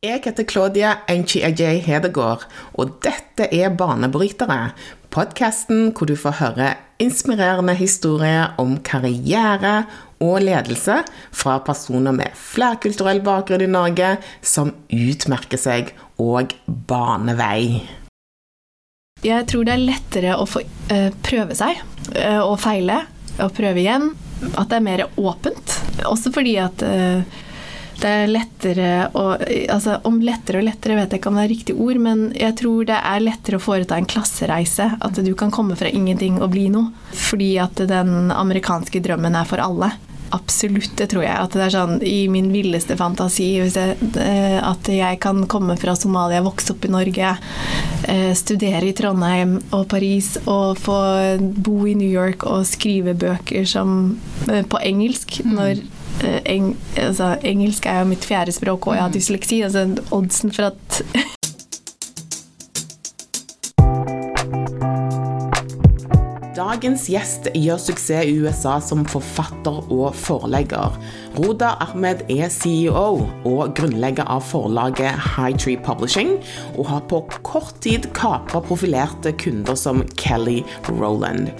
[0.00, 2.46] Jeg heter Claudia Enchi-Ajay Hedegaard,
[2.80, 4.70] og dette er Banebrytere.
[5.12, 6.68] Podkasten hvor du får høre
[7.04, 9.82] inspirerende historier om karriere
[10.24, 11.02] og ledelse
[11.36, 17.60] fra personer med flerkulturell bakgrunn i Norge som utmerker seg og baner vei.
[19.20, 21.76] Jeg tror det er lettere å få uh, prøve seg
[22.16, 23.02] uh, og feile
[23.36, 24.14] og prøve igjen.
[24.56, 25.76] At det er mer åpent.
[26.08, 27.40] Også fordi at uh,
[28.00, 31.52] det er lettere å altså, Om lettere og lettere vet jeg ikke om det er
[31.52, 34.90] riktig ord, men jeg tror det er lettere å foreta en klassereise.
[35.00, 36.92] At du kan komme fra ingenting og bli noe.
[37.12, 39.92] Fordi at den amerikanske drømmen er for alle.
[40.30, 41.34] Absolutt, det tror jeg.
[41.34, 43.96] At det er sånn i min villeste fantasi jeg,
[44.62, 47.32] at jeg kan komme fra Somalia, vokse opp i Norge,
[48.06, 51.00] eh, studere i Trondheim og Paris og få
[51.40, 55.56] bo i New York og skrive bøker som, eh, på engelsk mm.
[55.58, 59.18] når Eh, eng, altså, engelsk er jo mitt fjerde språk, og jeg har mm.
[59.18, 59.60] dysleksi.
[59.62, 61.02] Altså oddsen for at
[66.70, 70.94] Dagens gjest gjør suksess i USA som forfatter og forlegger.
[71.34, 76.36] Roda Ahmed er CEO og grunnlegger av forlaget High Tree Publishing,
[76.76, 81.50] og har på kort tid kapra profilerte kunder som Kelly Rowland.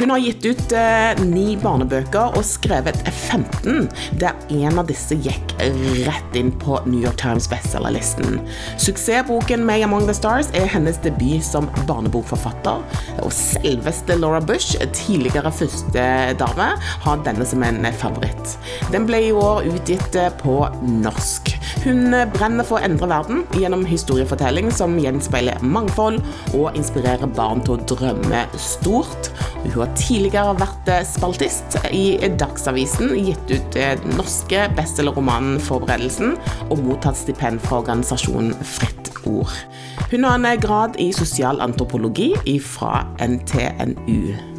[0.00, 3.88] Hun har gitt ut eh, ni barnebøker og skrevet 15,
[4.20, 5.56] der en av disse gikk
[6.04, 8.36] rett inn på New York Times bestselgerlisten.
[8.76, 12.84] Suksessboken May Among the Stars er hennes debut som barnebokforfatter,
[13.24, 14.57] og selveste Laura Bush,
[14.94, 16.68] tidligere førstedame,
[17.04, 18.56] har denne som en favoritt.
[18.92, 21.52] Den ble i år utgitt eh, på norsk.
[21.84, 26.20] Hun eh, brenner for å endre verden gjennom historiefortelling som gjenspeiler mangfold
[26.56, 29.30] og inspirerer barn til å drømme stort.
[29.64, 32.04] Hun har tidligere vært eh, spaltist i
[32.38, 36.36] Dagsavisen, gitt ut den norske bestselgerromanen 'Forberedelsen'
[36.68, 39.66] og mottatt stipend fra organisasjonen Fritt Ord.
[40.10, 44.57] Hun har en grad i sosialantropologi fra NTNU.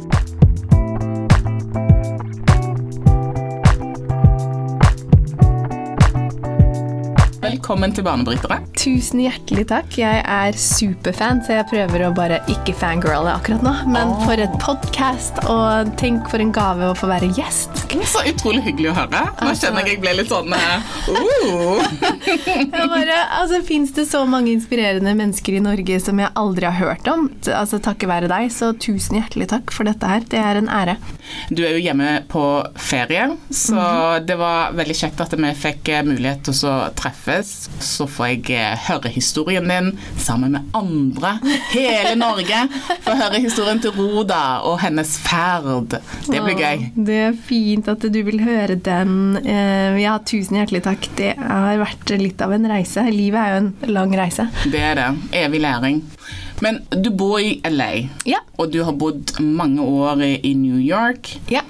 [7.70, 8.56] Velkommen til Banebrytere.
[8.74, 9.92] Tusen hjertelig takk.
[9.94, 13.74] Jeg er superfan, så jeg prøver å bare ikke fangirle akkurat nå.
[13.94, 14.24] Men oh.
[14.26, 17.84] for et podkast, og tenk for en gave å få være gjest.
[18.10, 19.20] Så utrolig hyggelig å høre.
[19.22, 20.82] Nå altså, kjenner jeg jeg ble litt sånn uh.
[23.38, 27.28] altså, Fins det så mange inspirerende mennesker i Norge som jeg aldri har hørt om?
[27.54, 30.26] Altså Takket være deg, så tusen hjertelig takk for dette her.
[30.26, 30.98] Det er en ære.
[31.54, 32.44] Du er jo hjemme på
[32.74, 34.26] ferie, så mm -hmm.
[34.26, 38.54] det var veldig kjekt at vi fikk eh, mulighet til å treffes så får jeg
[38.56, 39.90] eh, høre historien din
[40.20, 41.36] sammen med andre.
[41.72, 42.62] Hele Norge
[43.04, 45.98] får høre historien til Roda og hennes ferd.
[46.28, 46.86] Det blir gøy.
[46.94, 49.40] Det er fint at du vil høre den.
[49.42, 51.10] Eh, ja, tusen hjertelig takk.
[51.18, 53.04] Det har vært litt av en reise.
[53.10, 54.48] Livet er jo en lang reise.
[54.70, 55.10] Det er det.
[55.44, 56.04] Evig læring.
[56.60, 57.92] Men du bor i LA,
[58.28, 58.42] ja.
[58.60, 61.38] og du har bodd mange år i New York.
[61.48, 61.64] Ja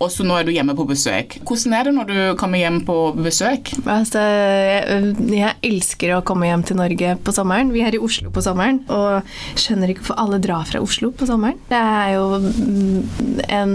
[0.00, 1.36] og så nå er du hjemme på besøk.
[1.44, 3.72] Hvordan er det når du kommer hjem på besøk?
[3.84, 7.72] Altså, jeg, jeg, elsker å komme hjem til Norge på sommeren.
[7.74, 9.28] Vi er i Oslo på sommeren, og
[9.60, 11.60] skjønner ikke hvorfor alle drar fra Oslo på sommeren.
[11.68, 13.74] Det er jo mm, en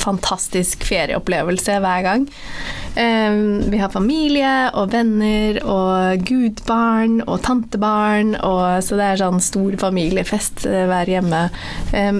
[0.00, 2.28] fantastisk ferieopplevelse hver gang.
[2.98, 9.76] Vi har familie og venner og gudbarn og tantebarn, og, så det er sånn stor
[9.78, 11.44] familiefest eh, hver hjemme.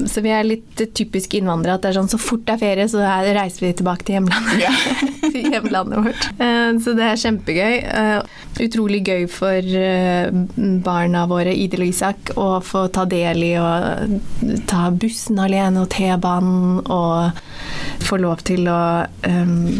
[0.06, 2.86] Så vi er litt typisk innvandrere at det er sånn så fort det er ferie,
[2.90, 3.02] så
[3.38, 4.60] reiser vi tilbake til hjemlandet.
[4.62, 4.72] Ja.
[5.34, 6.26] til hjemlandet vårt.
[6.84, 7.76] Så det er kjempegøy.
[8.00, 10.28] Eh, utrolig gøy for eh,
[10.84, 13.68] barna våre, Idil og Isak, å få ta del i å
[14.68, 17.40] ta bussen alene og T-banen og
[18.08, 18.80] få lov til å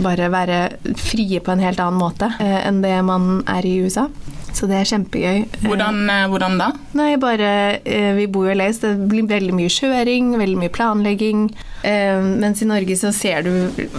[0.05, 0.59] bare være
[0.99, 4.09] frie på en helt annen måte enn det man er i USA.
[4.57, 5.45] Så det er kjempegøy.
[5.65, 6.69] Hvordan, eh, hvordan da?
[6.99, 7.51] Nei, bare
[7.85, 11.45] eh, Vi bor jo i LA, så det blir veldig mye kjøring, veldig mye planlegging.
[11.87, 13.53] Eh, mens i Norge så ser du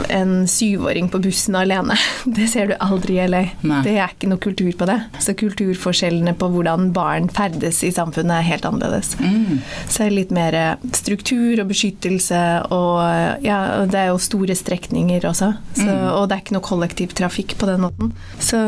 [0.10, 1.98] en syvåring på bussen alene.
[2.40, 3.44] Det ser du aldri i LA.
[3.68, 3.82] Nei.
[3.86, 4.98] Det er ikke noe kultur på det.
[5.24, 9.16] Så kulturforskjellene på hvordan barn ferdes i samfunnet er helt annerledes.
[9.19, 9.62] Mm.
[9.88, 10.57] Så det er litt mer
[10.95, 12.42] struktur og beskyttelse,
[12.75, 13.60] og ja,
[13.90, 15.52] det er jo store strekninger også.
[15.78, 16.06] Så, mm.
[16.16, 18.13] Og det er ikke noe kollektivtrafikk på den måten.
[18.44, 18.60] Så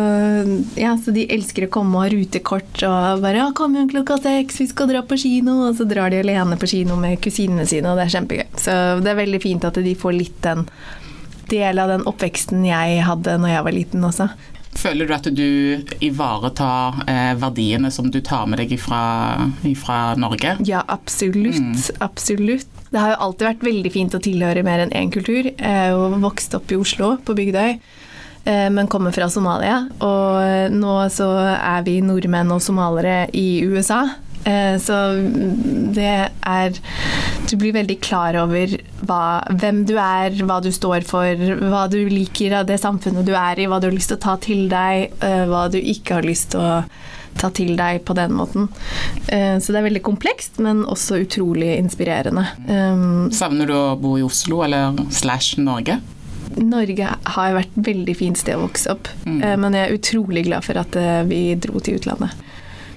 [0.79, 4.59] ja, så de elsker å komme og rutekort og bare ja, 'Kom igjen klokka seks,
[4.59, 7.91] vi skal dra på kino.' Og så drar de alene på kino med kusinene sine,
[7.91, 8.47] og det er kjempegøy.
[8.57, 10.65] Så det er veldig fint at de får litt den
[11.51, 14.29] del av den oppveksten jeg hadde når jeg var liten også.
[14.71, 15.47] Føler du at du
[15.99, 20.55] ivaretar eh, verdiene som du tar med deg fra Norge?
[20.65, 21.59] Ja, absolutt.
[21.59, 21.75] Mm.
[21.99, 22.69] Absolutt.
[22.91, 25.51] Det har jo alltid vært veldig fint å tilhøre mer enn én kultur.
[25.51, 27.77] Jeg vokst opp i Oslo, på Bygdøy.
[28.45, 29.83] Eh, men kommer fra Somalia.
[30.01, 34.05] Og nå så er vi nordmenn og somalere i USA.
[34.43, 34.95] Eh, så
[35.93, 36.77] det er
[37.49, 38.73] Du blir veldig klar over
[39.05, 43.33] hva, hvem du er, hva du står for, hva du liker av det samfunnet du
[43.35, 46.19] er i, hva du har lyst til å ta til deg, eh, hva du ikke
[46.19, 46.77] har lyst til å
[47.41, 48.69] ta til deg på den måten.
[49.27, 52.45] Eh, så det er veldig komplekst, men også utrolig inspirerende.
[53.35, 55.99] Savner du å bo i Oslo eller slash Norge?
[56.59, 59.41] Norge har vært et veldig fint sted å vokse opp, mm.
[59.61, 60.97] men jeg er utrolig glad for at
[61.29, 62.35] vi dro til utlandet.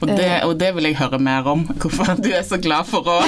[0.04, 0.42] Og det, eh.
[0.46, 3.18] og det, vil jeg høre mer om, hvorfor du er så glad for å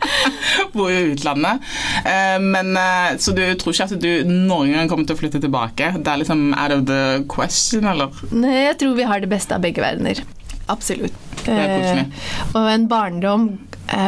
[0.74, 1.62] bo i utlandet.
[2.02, 5.42] Eh, men, eh, så du tror ikke at du noen gang kommer til å flytte
[5.42, 5.94] tilbake?
[5.98, 8.14] Det er liksom out of the question, eller?
[8.34, 10.22] Nei, jeg tror vi har det beste av begge verdener.
[10.70, 11.16] Absolutt.
[11.50, 13.46] og en barndom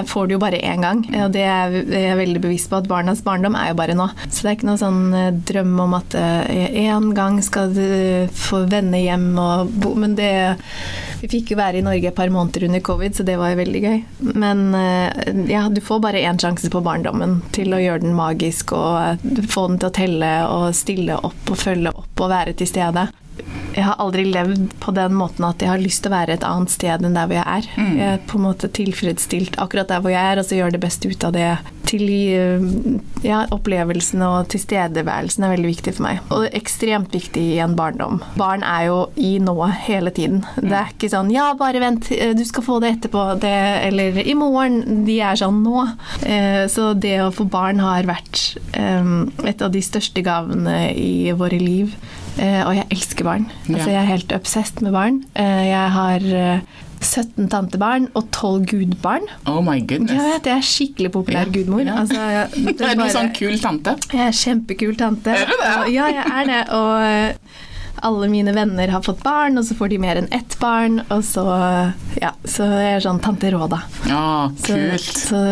[0.07, 1.03] får du jo bare én gang.
[1.25, 4.09] Og det er jeg veldig bevisst på, at barnas barndom er jo bare nå.
[4.29, 5.03] Så det er ikke noe sånn
[5.49, 7.87] drøm om at en gang skal du
[8.37, 10.33] få vende hjem og bo Men det
[11.23, 13.61] vi fikk jo være i Norge et par måneder under covid, så det var jo
[13.61, 14.01] veldig gøy.
[14.35, 18.75] Men eh, ja, du får bare én sjanse på barndommen til å gjøre den magisk
[18.75, 22.57] og eh, få den til å telle og stille opp og følge opp og være
[22.59, 23.07] til stede.
[23.77, 26.47] Jeg har aldri levd på den måten at jeg har lyst til å være et
[26.47, 27.69] annet sted enn der hvor jeg er.
[27.77, 27.93] Mm.
[27.99, 30.83] Jeg er på en måte tilfredsstilt akkurat der hvor jeg er, og så gjør det
[30.83, 31.49] beste ut av det.
[31.89, 32.67] Til eh,
[33.25, 36.23] ja, Opplevelsene og tilstedeværelsen er veldig viktig for meg.
[36.35, 38.21] Og ekstremt viktig i en barndom.
[38.41, 40.43] Barn er jo i nå hele tiden.
[40.57, 43.57] Det er ikke sånn 'ja, bare vent, eh, du skal få det etterpå', det,
[43.89, 45.05] eller 'i morgen'.
[45.07, 45.87] De er sånn nå.
[46.23, 51.59] Eh, så det å få barn har vært et av de største gavene i våre
[51.59, 51.95] liv.
[52.41, 53.51] Eh, og jeg elsker barn.
[53.69, 55.21] Altså, jeg er helt obsessed med barn.
[55.37, 56.25] Eh, jeg har
[57.03, 59.27] 17 eh, tantebarn og 12 gudbarn.
[59.47, 60.15] Oh my goodness.
[60.17, 61.55] Jeg vet, jeg er skikkelig populær yeah.
[61.55, 61.85] gudmor.
[61.85, 62.01] Yeah.
[62.01, 63.97] Altså, jeg, er du sånn kul tante?
[64.13, 65.37] Jeg er kjempekul tante.
[65.37, 65.75] Er du det?
[65.97, 66.63] Ja, jeg er det.
[66.79, 67.61] Og
[67.97, 71.01] alle mine venner har fått barn, og så får de mer enn ett barn.
[71.09, 71.45] Og så
[72.21, 73.83] ja, så jeg er sånn tante Råda.
[74.11, 75.05] Ja, kult.
[75.05, 75.43] Så, så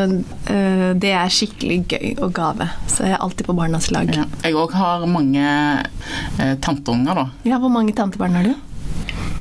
[0.51, 2.71] uh, det er skikkelig gøy og gave.
[2.91, 4.11] Så jeg er alltid på barnas lag.
[4.17, 4.27] Ja.
[4.45, 5.47] Jeg òg har mange
[5.85, 7.29] uh, tanteunger, da.
[7.49, 8.57] Ja, hvor mange tantebarn har du?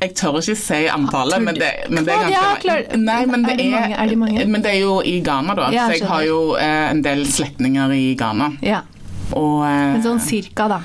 [0.00, 3.56] Jeg tør ikke si antallet, men det, men det er ganske ja, Nei, men det
[3.60, 4.46] er?
[4.48, 5.68] Men det er jo i Ghana, da.
[5.74, 8.54] Så jeg har jo uh, en del slektninger i Ghana.
[8.64, 8.80] Ja.
[9.36, 10.80] Og, eh, Men sånn cirka, da?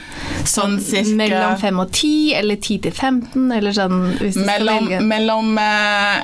[0.46, 4.86] Sånn cirka Mellom 5 og 10, eller 10 til 15, eller sånn hvis du mellom,
[4.86, 5.02] skal velge?
[5.10, 6.20] Mellom eh,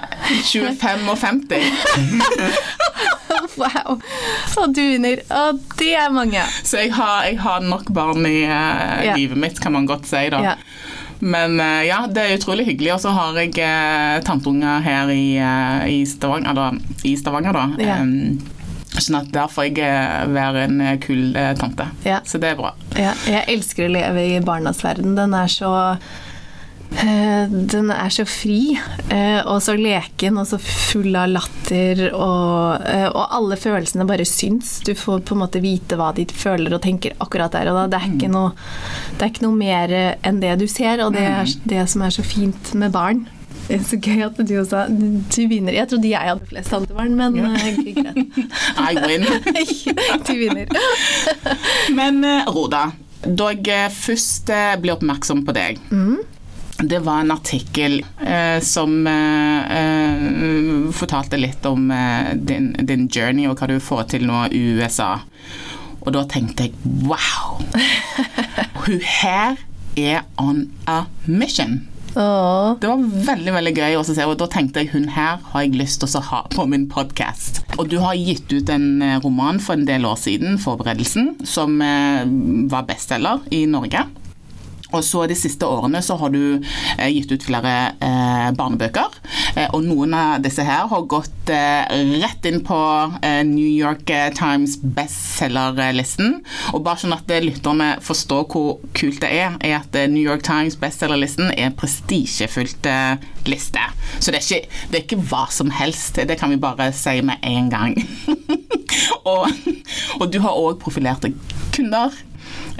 [0.52, 1.68] 25 og 50.
[3.62, 3.98] wow.
[4.62, 5.24] Og du vinner.
[5.42, 6.46] Og det er mange.
[6.64, 9.18] Så jeg har, jeg har nok barn i eh, ja.
[9.18, 10.44] livet mitt, kan man godt si, da.
[10.52, 10.58] Ja.
[11.22, 12.96] Men uh, ja, det er utrolig hyggelig.
[12.96, 16.72] Og så har jeg eh, tanteunger her i, uh, i, Stavanger, da,
[17.06, 17.68] i Stavanger, da.
[17.82, 18.00] Ja.
[18.02, 18.42] Um,
[19.00, 21.88] Sånn at der får jeg eh, være en eh, kul eh, tante.
[22.08, 22.20] Ja.
[22.28, 22.74] Så det er bra.
[23.00, 25.16] Ja, jeg elsker å leve i barnas verden.
[25.20, 25.72] Den er så
[26.92, 28.74] den er så fri
[29.48, 34.74] og så leken og så full av latter, og, og, alle følelsene bare syns.
[34.84, 37.86] Du får på en måte vite hva de føler og tenker akkurat der og da.
[37.94, 38.36] Det er ikke mm.
[38.36, 38.52] noe,
[39.16, 41.70] det er ikke noe mer enn det du ser, og det er mm.
[41.72, 43.24] det som er så fint med barn.
[43.72, 44.84] Det er så gøy at du også
[45.32, 45.76] Du vinner.
[45.76, 47.54] Jeg trodde jeg hadde flest tantebarn, men ja.
[47.56, 47.80] Eh.
[48.92, 49.24] I win.
[50.28, 50.68] du vinner.
[51.96, 52.90] men eh, Roda,
[53.24, 54.52] da jeg eh, først
[54.84, 56.20] ble oppmerksom på deg mm.
[56.82, 61.92] Det var en artikkel eh, som eh, eh, fortalte litt om
[62.34, 65.20] din, din, journey og hva du får til nå i USA.
[66.02, 66.74] Og da tenkte jeg
[67.06, 67.62] wow!
[68.82, 69.62] Hun her
[70.00, 71.84] er on a mission.
[72.82, 75.78] Det var veldig veldig gøy å se, og da tenkte jeg hun her har jeg
[75.80, 77.62] lyst til å ha på min podkast.
[77.78, 81.80] Og du har gitt ut en eh, roman for en del år siden, 'Forberedelsen', som
[81.82, 82.26] eh,
[82.72, 84.04] var bestselger i Norge.
[84.92, 86.42] Og så De siste årene så har du
[86.98, 89.18] eh, gitt ut flere eh, barnebøker.
[89.56, 91.88] Eh, og Noen av disse her har gått eh,
[92.22, 92.80] rett inn på
[93.22, 96.40] eh, New York eh, Times bestselgerlisten.
[96.76, 100.78] Og bare sånn at lytterne forstår hvor kult det er, er at New York Times
[100.82, 102.90] bestselgerlisten er en prestisjefylt
[103.48, 103.84] liste.
[104.20, 106.20] Så det er, ikke, det er ikke hva som helst.
[106.28, 107.96] Det kan vi bare si med en gang.
[109.32, 109.48] og,
[110.20, 111.32] og du har òg profilerte
[111.72, 112.16] kunder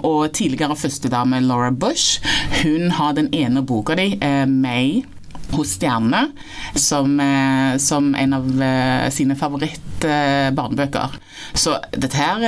[0.04, 2.22] og tidligere førstedame Laura Bush,
[2.62, 5.04] hun har den ene boka di, eh, May
[5.52, 6.32] hos stjernene
[6.80, 11.18] som, eh, som, en av eh, sine favoritt-barnebøker.
[11.54, 12.46] Så dette her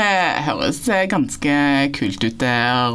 [0.47, 0.79] høres
[1.11, 1.57] ganske
[1.97, 2.45] kult ut,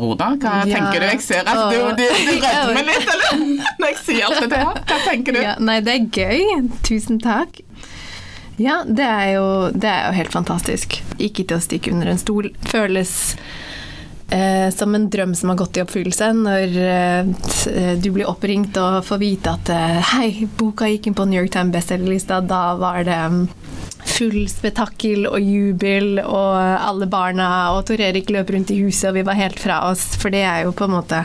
[0.01, 0.33] Roda.
[0.41, 0.79] Hva ja.
[0.79, 1.09] tenker du?
[1.11, 3.47] Jeg ser at du, du, du rødmer litt, eller?
[3.83, 4.83] Når jeg sier alt dette her.
[4.89, 5.43] Hva tenker du?
[5.45, 6.69] Ja, nei, det er gøy.
[6.89, 7.61] Tusen takk.
[8.59, 10.99] Ja, det er, jo, det er jo helt fantastisk.
[11.23, 12.51] Ikke til å stikke under en stol.
[12.67, 13.13] Føles
[14.29, 19.01] eh, som en drøm som har gått i oppfyllelse, når eh, du blir oppringt og
[19.07, 23.05] får vite at eh, hei, boka gikk inn på New York Times bestselgerlista, da var
[23.09, 23.45] det mm,
[24.09, 29.21] full spetakkel og jubel, og alle barna og Tor Erik løp rundt i huset, og
[29.21, 31.23] vi var helt fra oss, for det er jo på en måte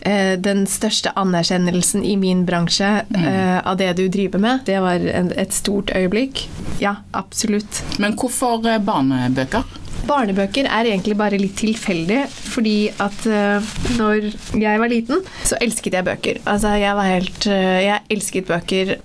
[0.00, 4.66] eh, den største anerkjennelsen i min bransje eh, av det du driver med.
[4.68, 6.46] Det var en, et stort øyeblikk.
[6.82, 7.84] Ja, absolutt.
[8.02, 9.83] Men hvorfor barnebøker?
[10.08, 14.30] Barnebøker er egentlig bare litt tilfeldig, fordi at uh, når
[14.60, 16.40] jeg var liten, så elsket jeg bøker.
[16.44, 18.96] Altså, jeg var helt uh, Jeg elsket bøker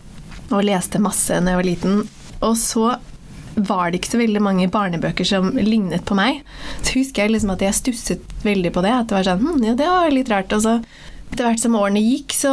[0.49, 2.01] og leste masse når jeg var liten.
[2.45, 2.89] Og så
[3.59, 6.43] var det ikke så veldig mange barnebøker som lignet på meg.
[6.81, 8.93] Så husker jeg liksom at jeg stusset veldig på det.
[8.95, 10.55] At det var sånn hm, ja, det var litt rart.
[10.55, 10.77] Og så
[11.29, 12.51] etter hvert som årene gikk, så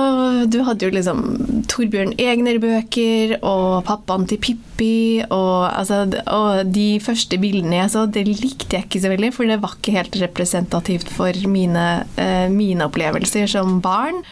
[0.53, 1.23] du hadde jo liksom
[1.71, 8.27] Torbjørn Egner-bøker og pappaen til Pippi og, altså, og de første bildene jeg så, det
[8.29, 11.87] likte jeg ikke så veldig, for det var ikke helt representativt for mine,
[12.21, 14.23] eh, mine opplevelser som barn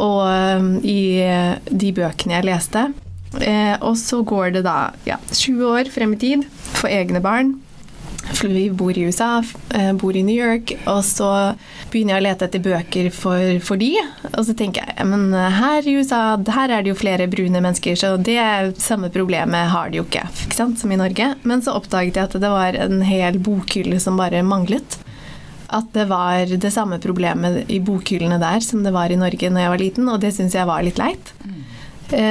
[0.00, 1.00] og eh, i
[1.70, 2.88] de bøkene jeg leste.
[3.42, 7.56] Eh, og så går det da ja, 20 år frem i tid for egne barn.
[8.50, 9.42] Vi bor i USA,
[9.74, 11.30] eh, bor i New York, og så
[11.92, 13.92] begynner jeg å lete etter bøker for, for de.
[14.32, 17.96] Og så tenker jeg men her i USA her er det jo flere brune mennesker,
[17.98, 21.32] så det samme problemet har de jo ikke, ikke sant, som i Norge.
[21.42, 24.98] Men så oppdaget jeg at det var en hel bokhylle som bare manglet.
[25.74, 29.64] At det var det samme problemet i bokhyllene der som det var i Norge når
[29.64, 31.32] jeg var liten, og det syns jeg var litt leit.
[31.44, 31.53] Eh,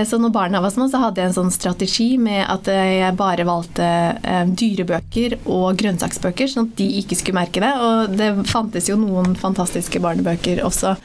[0.05, 3.17] så når barna var små, så hadde jeg en sånn strategi med at eh, jeg
[3.19, 3.85] bare valgte
[4.21, 7.71] eh, dyrebøker og grønnsaksbøker, sånn at de ikke skulle merke det.
[7.81, 10.95] Og det fantes jo noen fantastiske barnebøker også.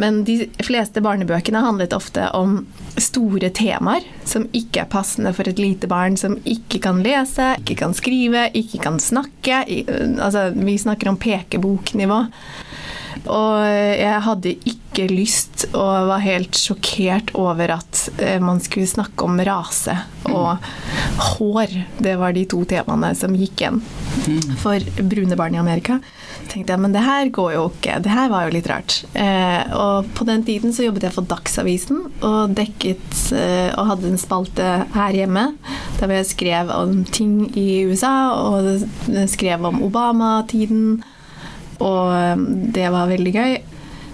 [0.00, 2.62] Men de fleste barnebøkene handlet ofte om
[3.00, 7.78] store temaer som ikke er passende for et lite barn som ikke kan lese, ikke
[7.82, 9.64] kan skrive, ikke kan snakke.
[10.20, 12.24] Altså, vi snakker om pekeboknivå.
[13.30, 19.24] Og jeg hadde ikke lyst og var helt sjokkert over at eh, man skulle snakke
[19.24, 19.94] om rase
[20.28, 20.58] og
[21.38, 21.76] hår.
[22.02, 23.80] Det var de to temaene som gikk igjen
[24.60, 26.00] for brune barn i Amerika.
[26.50, 28.00] tenkte jeg, men det her går jo ikke.
[28.04, 28.98] Det her var jo litt rart.
[29.14, 34.12] Eh, og på den tiden så jobbet jeg for Dagsavisen og dekket eh, og hadde
[34.12, 35.52] en spalte her hjemme
[36.00, 38.82] der jeg skrev om ting i USA og
[39.30, 41.02] skrev om Obama-tiden
[41.78, 43.54] og um, det var veldig gøy.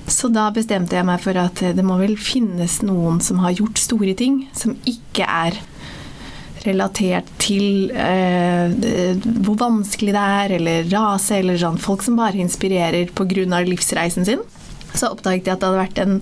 [0.08, 3.80] Så da bestemte jeg meg for at det må vel finnes noen som har gjort
[3.80, 5.58] store ting, som ikke er
[6.64, 8.72] relatert til eh,
[9.44, 11.78] hvor vanskelig det er, eller rase, eller sånn.
[11.80, 13.60] Folk som bare inspirerer pga.
[13.68, 14.42] livsreisen sin.
[14.94, 16.20] Så oppdaget jeg at det hadde vært en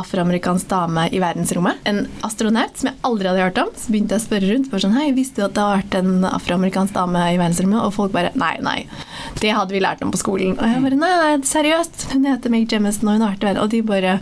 [0.00, 1.80] afroamerikansk dame i verdensrommet.
[1.88, 3.72] En astronaut som jeg aldri hadde hørt om.
[3.78, 4.72] Så begynte jeg å spørre rundt.
[4.84, 7.80] Sånn, hei, Visste du at det har vært en afroamerikansk dame i verdensrommet?
[7.84, 8.78] Og folk bare nei, nei.
[9.40, 10.56] Det hadde vi lært om på skolen.
[10.58, 12.08] Og jeg bare nei, nei, seriøst.
[12.14, 13.64] Hun heter Meg Jemison, og hun har vært i verden.
[13.64, 14.18] Og de bare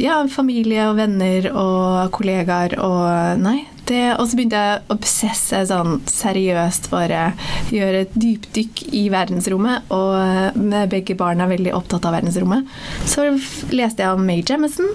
[0.00, 3.60] ja, familie og venner og kollegaer og Nei.
[3.84, 7.34] Det, og så begynte jeg å obsesse sånn seriøst, bare
[7.74, 9.90] gjøre et dypdykk i verdensrommet.
[9.92, 12.70] Og med begge barna veldig opptatt av verdensrommet.
[13.10, 13.26] Så
[13.74, 14.94] leste jeg om May Jemison.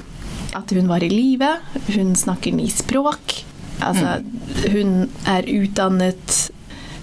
[0.57, 1.51] At hun var i live.
[1.93, 3.43] Hun snakker ni språk.
[3.85, 4.19] Altså,
[4.73, 6.39] hun er utdannet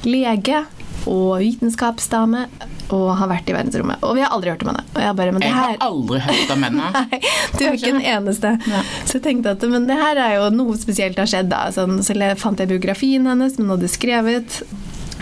[0.06, 0.64] lege
[1.10, 2.46] og vitenskapsdame
[2.94, 4.02] og har vært i verdensrommet.
[4.06, 4.84] Og vi har aldri hørt om henne.
[4.92, 5.72] Og jeg bare, men det her...
[5.74, 6.90] Jeg har aldri hørt om henne.
[6.96, 7.20] Nei,
[7.56, 8.52] du er ikke den eneste.
[8.70, 8.82] Ja.
[9.04, 11.50] Så jeg tenkte at men det her er jo noe spesielt har skjedd.
[11.50, 11.64] da.
[11.74, 14.60] Sånn, så fant jeg biografien hennes, men hun hadde skrevet.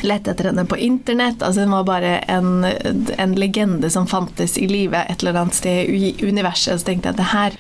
[0.04, 1.40] Lette etter henne på internett.
[1.40, 2.66] altså Hun var bare en,
[3.16, 6.82] en legende som fantes i live et eller annet sted i universet.
[6.82, 7.58] Så tenkte jeg at det her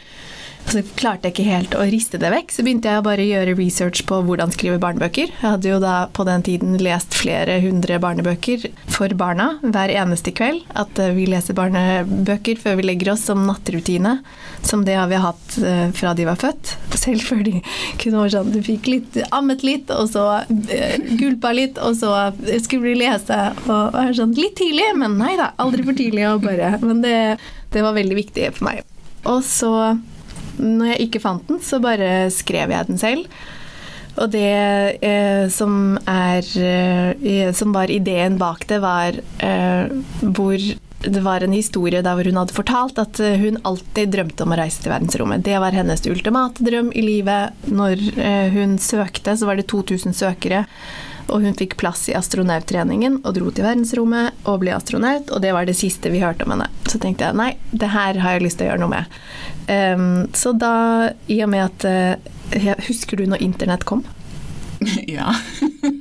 [0.70, 2.52] så klarte jeg ikke helt å riste det vekk.
[2.54, 5.30] Så begynte jeg bare å gjøre research på hvordan skrive barnebøker.
[5.30, 10.32] Jeg hadde jo da på den tiden lest flere hundre barnebøker for barna hver eneste
[10.36, 10.64] kveld.
[10.74, 14.16] At eh, vi leser barnebøker før vi legger oss som nattrutine.
[14.64, 16.74] Som det har vi hatt eh, fra de var født.
[17.04, 17.58] Selv før de
[18.00, 20.24] kunne være sånn Du fikk litt, ammet litt, og så
[20.72, 22.14] eh, gulpa litt, og så
[22.64, 23.40] skulle vi lese.
[23.68, 26.24] Og være sånn litt tidlig, men nei da, aldri for tidlig.
[26.30, 27.36] å bare, men det,
[27.74, 28.82] det var veldig viktig for meg.
[29.28, 29.70] Og så
[30.58, 33.28] når jeg ikke fant den, så bare skrev jeg den selv.
[34.14, 34.46] Og det
[35.02, 40.58] eh, som er eh, Som var ideen bak det, var eh, hvor
[41.04, 44.54] det var en historie der hvor hun hadde fortalt at eh, hun alltid drømte om
[44.54, 45.44] å reise til verdensrommet.
[45.44, 47.66] Det var hennes ultimate drøm i livet.
[47.68, 50.64] Når eh, hun søkte, så var det 2000 søkere.
[51.28, 55.54] Og hun fikk plass i astronauttreningen og dro til verdensrommet og ble astronaut, og det
[55.56, 56.68] var det siste vi hørte om henne.
[56.90, 59.16] Så tenkte jeg nei, det her har jeg lyst til å gjøre noe med.
[59.64, 60.04] Um,
[60.36, 60.74] så da,
[61.32, 62.30] i og med at uh,
[62.84, 64.02] Husker du når internett kom?
[65.14, 65.32] Ja.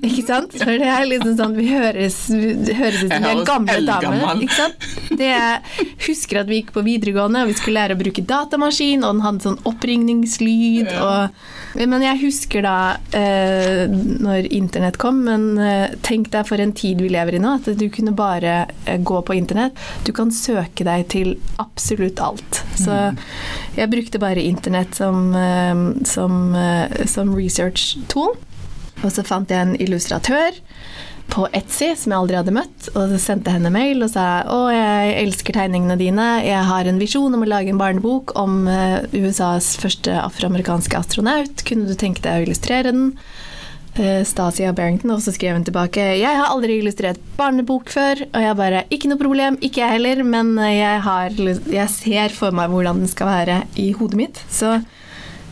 [0.03, 0.53] Ikke sant?
[0.55, 4.41] For det er liksom sånn Vi høres, vi høres ut som vi er gamle damer.
[4.43, 4.87] Ikke sant?
[5.13, 9.03] Det jeg husker at vi gikk på videregående, og vi skulle lære å bruke datamaskin,
[9.03, 12.77] og den hadde sånn oppringningslyd og Men jeg husker da
[13.17, 17.55] eh, når internett kom, men eh, tenk deg for en tid vi lever i nå,
[17.57, 19.79] at du kunne bare eh, gå på internett.
[20.05, 22.61] Du kan søke deg til absolutt alt.
[22.77, 22.99] Så
[23.73, 28.35] jeg brukte bare internett som, eh, som, eh, som research tool.
[29.03, 30.59] Og så fant jeg en illustratør
[31.31, 34.43] på Etsy som jeg aldri hadde møtt, og så sendte jeg henne mail og sa
[34.51, 38.67] å, jeg elsker tegningene dine, jeg har en visjon om å lage en barnebok om
[38.67, 43.09] eh, USAs første afroamerikanske astronaut, kunne du tenke deg å illustrere den?
[43.93, 48.23] Eh, Stasia Barrington, og så skrev hun tilbake Jeg har aldri illustrert barnebok før.
[48.25, 51.37] Og jeg bare Ikke noe problem, ikke jeg heller, men eh, jeg, har,
[51.75, 54.41] jeg ser for meg hvordan den skal være i hodet mitt.
[54.49, 54.79] Så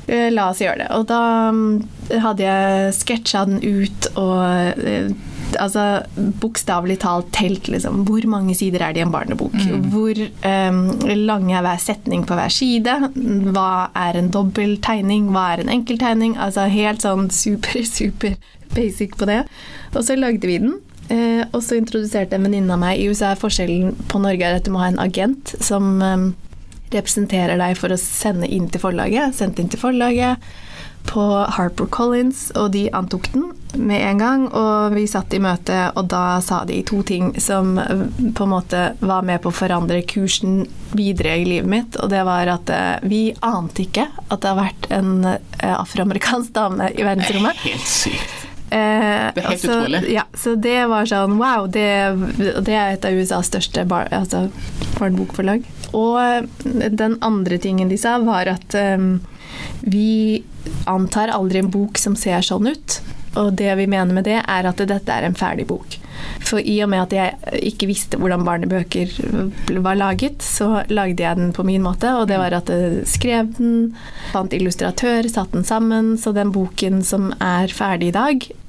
[0.08, 0.88] la oss gjøre det.
[0.98, 1.76] Og da mm,
[2.24, 5.12] hadde jeg sketsja den ut og eh,
[5.60, 6.06] Altså
[6.40, 8.06] bokstavelig talt telt, liksom.
[8.08, 9.56] Hvor mange sider er det i en barnebok?
[9.92, 10.78] Hvor um,
[11.26, 12.94] lang er hver setning på hver side?
[13.52, 15.28] Hva er en dobbel tegning?
[15.36, 16.38] Hva er en enkel tegning?
[16.40, 18.38] Altså helt sånn super, super
[18.76, 19.42] basic på det.
[19.92, 20.78] Og så lagde vi den.
[21.12, 24.68] Eh, og så introduserte en venninne av meg I USA forskjellen på Norge er at
[24.68, 26.30] du må ha en agent som eh,
[26.94, 29.38] representerer deg for å sende inn til forlaget.
[29.38, 30.52] Sendte inn til forlaget
[31.08, 34.44] på Harper Collins, og de antok den med en gang.
[34.48, 38.06] Og vi satt i møte, og da sa de to ting som eh,
[38.36, 40.66] på en måte var med på å forandre kursen
[40.98, 41.98] videre i livet mitt.
[42.02, 46.54] Og det var at eh, vi ante ikke at det har vært en eh, afroamerikansk
[46.58, 47.66] dame i verdensrommet.
[47.66, 48.41] Helt sykt.
[48.72, 50.02] Eh, Det er helt så, utrolig.
[50.14, 51.90] Ja, så det var sånn wow, det,
[52.64, 54.46] det er et av USAs største bar, altså,
[54.96, 55.66] barnebokforlag.
[55.92, 59.18] Og eh, den andre tingen de sa, var at um,
[59.84, 60.44] vi
[60.88, 63.02] antar aldri en bok som ser sånn ut.
[63.40, 65.98] Og det vi mener med det, er at dette er en ferdig bok.
[66.44, 69.14] For i og med at jeg ikke visste hvordan barnebøker
[69.84, 73.54] var laget, så lagde jeg den på min måte, og det var at jeg skrev
[73.58, 73.94] den,
[74.34, 78.61] fant illustratør, satte den sammen, så den boken som er ferdig i dag, eh,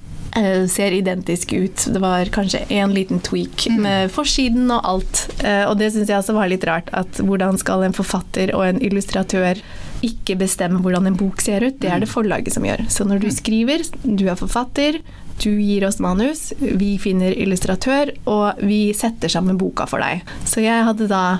[0.67, 1.87] ser identisk ut.
[1.93, 5.23] Det var kanskje en liten tweak med forsiden og alt.
[5.45, 6.89] Eh, Og det syns jeg også var litt rart.
[6.97, 9.61] At hvordan skal en forfatter og en illustratør
[10.02, 11.78] ikke bestemme hvordan en bok ser ut?
[11.78, 12.87] Det er det forlaget som gjør.
[12.91, 14.99] Så når du skriver, du er forfatter,
[15.43, 20.23] du gir oss manus, vi finner illustratør, og vi setter sammen boka for deg.
[20.47, 21.39] Så jeg hadde da,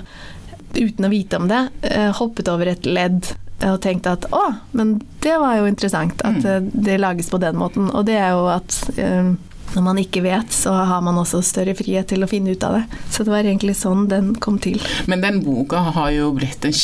[0.75, 3.33] uten å vite om det, eh, hoppet over et ledd
[3.71, 4.43] og tenkt at å,
[4.75, 6.69] men det var jo interessant at mm.
[6.85, 7.89] det lages på den måten.
[7.93, 9.35] Og det er jo at um,
[9.73, 12.77] når man ikke vet, så har man også større frihet til å finne ut av
[12.77, 12.83] det.
[13.09, 14.81] Så det var egentlig sånn den kom til.
[15.09, 16.75] Men den boka har jo blitt en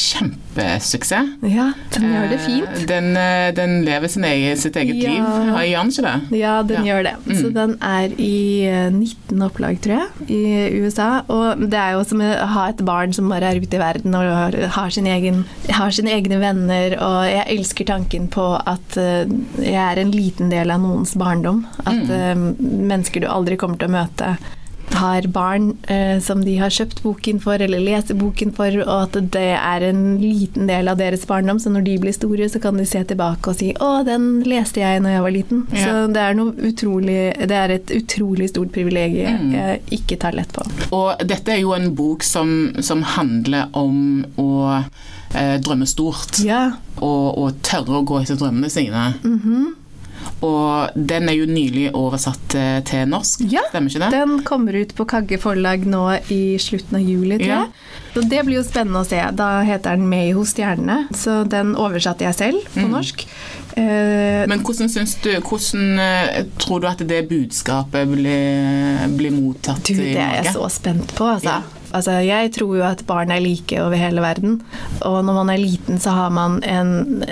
[0.50, 1.38] kjempesuksess.
[1.42, 2.70] Ja, den gjør det fint.
[2.70, 5.10] Eh, Den, eh, den lever sin egen, sitt eget Ja.
[5.10, 6.38] liv, har Jan ikke det?
[6.40, 6.94] Ja, den Ja.
[6.94, 7.36] gjør det.
[7.38, 11.24] Så den er i eh, 19 opplag, tror jeg, i USA.
[11.30, 14.16] Og det er jo som å ha et barn som bare er ute i verden
[14.16, 16.98] og har, har, sin egen, har sine egne venner.
[17.00, 19.26] Og jeg elsker tanken på at eh,
[19.58, 21.66] jeg er en liten del av noens barndom.
[21.86, 22.56] At mm.
[22.60, 24.38] mennesker du aldri kommer til å møte,
[25.00, 29.18] har barn eh, som de har kjøpt boken for, eller leser boken for, og at
[29.34, 31.60] det er en liten del av deres barndom.
[31.62, 34.84] Så når de blir store, så kan de se tilbake og si 'Å, den leste
[34.84, 35.64] jeg når jeg var liten'.
[35.74, 35.86] Ja.
[35.86, 40.66] Så det er, utrolig, det er et utrolig stort privilegium jeg ikke tar lett på.
[40.96, 44.50] Og dette er jo en bok som, som handler om å
[45.34, 46.42] eh, drømme stort.
[46.46, 46.72] Ja.
[47.00, 49.14] Og, og tørre å gå etter drømmene sine.
[49.24, 49.76] Mhm.
[50.42, 54.12] Og den er jo nylig oversatt eh, til norsk, Ja, stemmer ikke det?
[54.16, 57.66] Den kommer ut på Kagge forlag nå i slutten av juli, tror Ja.
[58.16, 59.20] Så det blir jo spennende å se.
[59.36, 62.92] Da heter den 'Med hos stjernene', så den oversatte jeg selv på Mm.
[62.92, 63.26] norsk.
[63.78, 64.88] Eh, Men hvordan,
[65.24, 70.44] du, hvordan eh, tror du at det budskapet blir, blir mottatt Du, i det er
[70.44, 71.44] jeg så spent på, altså.
[71.46, 71.62] Ja.
[71.94, 72.20] Altså.
[72.26, 74.60] Jeg tror jo at barn er like over hele verden.
[75.08, 77.24] Og når man er liten, så har man en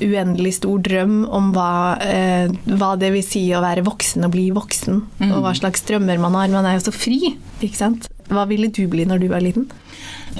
[0.00, 4.48] uendelig stor drøm om hva, eh, hva det vil si å være voksen og bli
[4.56, 5.02] voksen.
[5.20, 5.34] Mm.
[5.34, 6.52] Og hva slags drømmer man har.
[6.52, 8.10] Man er jo så fri, ikke sant.
[8.30, 9.66] Hva ville du bli når du var liten?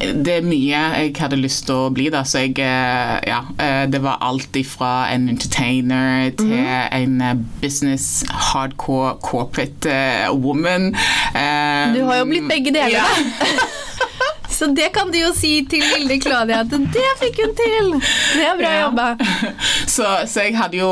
[0.01, 2.21] Det er mye jeg hadde lyst til å bli, da.
[2.23, 3.41] Så jeg eh, Ja.
[3.59, 6.89] eh, Det var alt ifra en entertainer til Mhm.
[6.93, 9.87] en eh, business, hardcore corporate
[10.33, 10.93] woman.
[11.95, 13.05] Du har jo blitt begge deler, Ja.
[13.05, 13.59] da.
[14.61, 17.87] Så det kan du jo si til lille Claudia at det fikk hun til!
[18.37, 18.81] Det er bra Ja.
[18.85, 19.07] jobba.
[19.91, 20.89] Så, så jeg hadde jo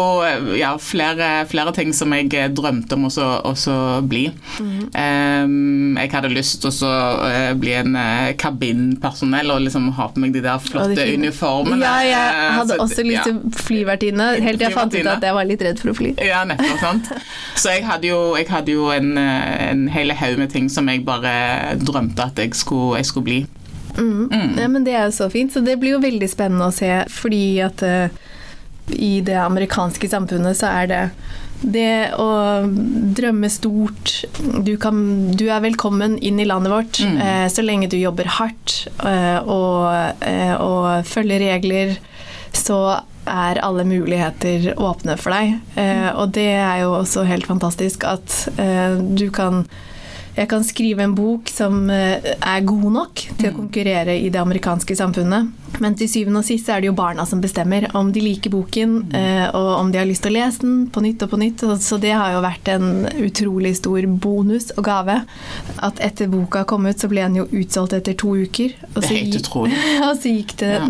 [0.58, 3.76] ja, flere, flere ting som jeg drømte om også
[4.08, 4.24] bli.
[4.58, 4.88] Mm.
[4.90, 6.90] Um, jeg hadde lyst til å så,
[7.28, 11.78] eh, bli en uh, kabinpersonell og liksom ha på meg de der flotte de uniformene.
[11.84, 13.50] Ja, jeg Eh, hadde så- også lyst til ja.
[13.62, 16.14] flyvertinne, helt til jeg fant ut at jeg var litt redd for å fly.
[16.24, 16.80] Ja, nettopp.
[16.80, 17.12] sant?
[17.62, 20.88] Så jeg hadde jo, jeg hadde jo en, eh, en hel haug med ting som
[20.88, 23.38] jeg bare drømte at jeg skulle, jeg skulle bli.
[23.98, 24.56] Mm.
[24.58, 26.90] Ja, men Det er jo så fint, så det blir jo veldig spennende å se,
[27.10, 28.08] fordi at uh,
[28.94, 31.02] i det amerikanske samfunnet så er det
[31.60, 32.28] det å
[33.18, 34.12] drømme stort
[34.62, 35.00] Du, kan,
[35.34, 37.18] du er velkommen inn i landet vårt Mm.
[37.20, 41.96] eh, så lenge du jobber hardt eh, og, eh, og følger regler,
[42.54, 45.58] så er alle muligheter åpne for deg.
[45.76, 49.66] Eh, og det er jo også helt fantastisk at eh, du kan
[50.38, 54.38] jeg kan skrive en bok som eh, er god nok til å konkurrere i det
[54.38, 55.48] amerikanske samfunnet.
[55.82, 58.94] Men til syvende og sist er det jo barna som bestemmer om de liker boken,
[59.18, 61.64] eh, og om de har lyst til å lese den på nytt og på nytt.
[61.82, 65.20] Så det har jo vært en utrolig stor bonus og gave.
[65.82, 68.76] At etter boka kom ut, så ble den jo utsolgt etter to uker.
[68.94, 69.82] Og Det er helt utrolig.
[70.06, 70.84] og så gikk det Ja.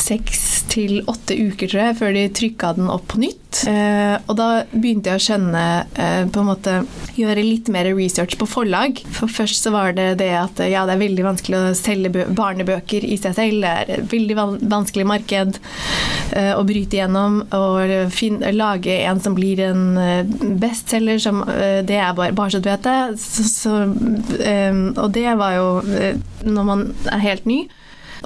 [0.00, 3.62] Seks til åtte uker, tror jeg, før de trykka den opp på nytt.
[3.68, 8.38] Eh, og da begynte jeg å skjønne eh, på en måte Gjøre litt mer research
[8.40, 8.96] på forlag.
[9.12, 13.04] For først så var det det at ja, det er veldig vanskelig å selge barnebøker
[13.04, 13.58] i seg selv.
[13.60, 15.58] Det er et veldig van vanskelig marked
[16.38, 17.42] eh, å bryte gjennom.
[17.52, 22.62] Og finne, lage en som blir en eh, bestselger, som eh, det er bare, så
[22.62, 22.88] du vet
[23.20, 23.76] så,
[24.40, 25.68] eh, og det var jo
[26.48, 27.66] når man er helt ny.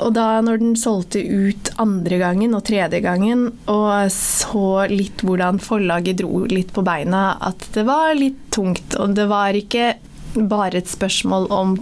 [0.02, 5.60] Og da når den solgte ut andre gangen og tredje gangen, og så litt hvordan
[5.62, 8.96] forlaget dro litt på beina, at det var litt tungt.
[9.00, 9.94] Og det var ikke
[10.36, 11.76] bare et spørsmål om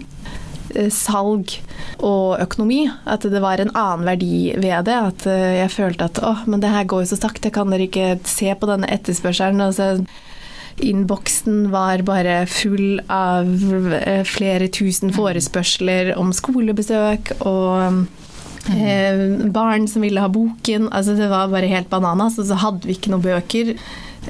[0.74, 1.56] eh, salg
[1.98, 2.84] og økonomi.
[3.10, 5.00] At det var en annen verdi ved det.
[5.10, 7.88] At eh, jeg følte at åh, men det her går jo så sakte, kan dere
[7.88, 9.66] ikke se på denne etterspørselen?
[9.66, 9.90] Og så
[10.82, 13.46] Innboksen var bare full av
[14.00, 18.06] eh, flere tusen forespørsler om skolebesøk og
[18.74, 19.20] eh,
[19.54, 20.90] barn som ville ha boken.
[20.90, 23.74] Altså det var bare helt bananas, og så hadde vi ikke noen bøker.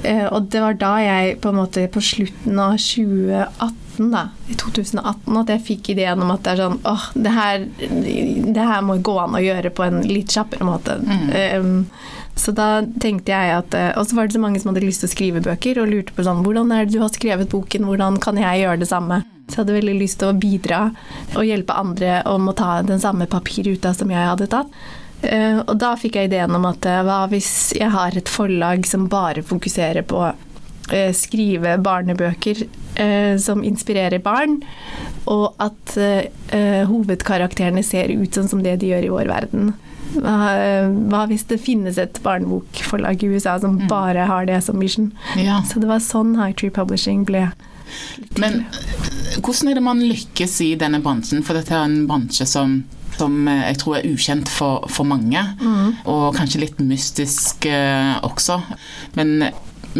[0.03, 4.57] Eh, og det var da jeg på en måte på slutten av 2018, da, i
[4.59, 8.83] 2018, at jeg fikk ideen om at det er sånn åh, det her, det her
[8.83, 10.99] må gå an å gjøre på en litt kjappere måte.
[11.31, 11.71] Eh,
[12.35, 12.67] så da
[13.01, 15.13] tenkte jeg at eh, Og så var det så mange som hadde lyst til å
[15.13, 18.39] skrive bøker, og lurte på sånn Hvordan er det du har skrevet boken, hvordan kan
[18.41, 19.21] jeg gjøre det samme?
[19.47, 20.79] Så jeg hadde veldig lyst til å bidra
[21.37, 24.71] og hjelpe andre om å ta den samme papirruta som jeg hadde tatt.
[25.21, 28.87] Eh, Og da fikk jeg ideen om at eh, hva hvis jeg har et forlag
[28.89, 30.27] som bare fokuserer på
[31.17, 32.59] skrive barnebøker
[33.41, 34.59] som inspirerer barn,
[35.25, 35.95] og at
[36.85, 39.71] hovedkarakterene ser ut sånn som det de gjør i vår verden.
[40.21, 45.11] Hva, hvis det finnes et barnebokforlag i USA som bare har det som mission?
[45.39, 45.61] Ja.
[45.67, 47.49] Så det var sånn High Tree Publishing ble.
[48.41, 51.43] Men eh, hvordan er det man lykkes i denne bransjen?
[51.45, 52.79] For dette er en bransje som,
[53.17, 55.43] som eh, jeg tror er ukjent for, for mange,
[56.09, 58.59] og kanskje litt mystisk eh, også.
[59.19, 59.49] Men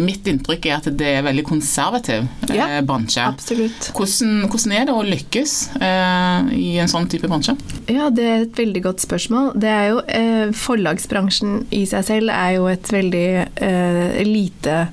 [0.00, 3.24] mitt inntrykk er at det er veldig konservativ eh, Ja, bransje.
[3.24, 3.90] Absolutt.
[3.96, 7.56] Hvordan, hvordan er det å lykkes eh, i en sånn type bransje?
[7.90, 9.52] Ja, det er et veldig godt spørsmål.
[9.62, 14.86] Det er jo, eh, forlagsbransjen i seg selv er jo et veldig eh, lite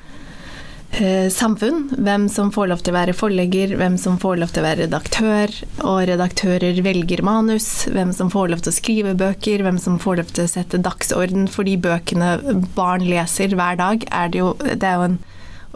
[1.01, 1.89] eh, samfunn.
[1.97, 4.85] Hvem som får lov til å være forlegger, hvem som får lov til å være
[4.85, 5.53] redaktør.
[5.81, 7.67] Og redaktører velger manus.
[7.91, 10.81] Hvem som får lov til å skrive bøker, hvem som får lov til å sette
[10.83, 12.35] dagsorden for de bøkene
[12.77, 14.05] barn leser hver dag.
[14.11, 15.21] Er det, jo, det er jo en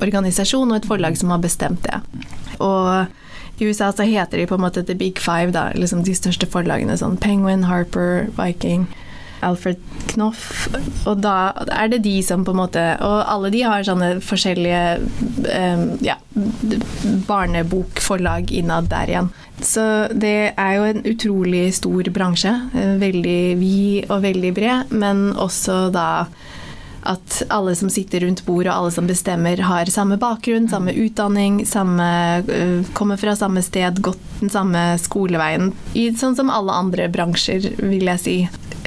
[0.03, 2.01] organisasjon og et forlag som har bestemt det.
[2.62, 3.08] Og
[3.58, 6.45] i USA så heter de på en måte The Big Five, da, liksom de største
[6.49, 6.97] forlagene.
[6.97, 8.86] sånn Penguin, Harper, Viking,
[9.45, 9.82] Alfred
[10.13, 10.67] Knoff.
[11.06, 14.82] Og da er det de som på en måte Og alle de har sånne forskjellige
[15.54, 16.15] eh, ja,
[17.28, 19.30] barnebokforlag innad der igjen.
[19.62, 22.54] Så det er jo en utrolig stor bransje.
[22.73, 26.28] eh, Veldig vid og veldig bred, men også da
[27.08, 31.62] at alle som sitter rundt bordet og alle som bestemmer, har samme bakgrunn, samme utdanning,
[31.67, 32.08] samme,
[32.43, 35.72] øh, kommer fra samme sted, gått den samme skoleveien.
[35.96, 38.38] I, sånn som alle andre bransjer, vil jeg si.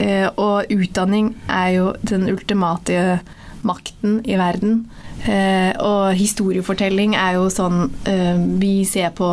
[0.00, 3.20] Eh, og utdanning er jo den ultimate
[3.66, 4.85] makten i verden.
[5.28, 9.30] Eh, og historiefortelling er jo sånn eh, vi ser på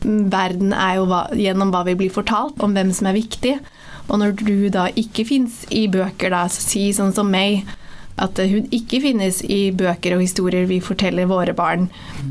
[0.00, 3.58] Verden er jo hva, gjennom hva vi blir fortalt om hvem som er viktig.
[4.08, 7.68] Og når du da ikke fins i bøker, da, så si sånn som meg,
[8.18, 11.88] at hun ikke finnes i bøker og historier vi forteller våre barn,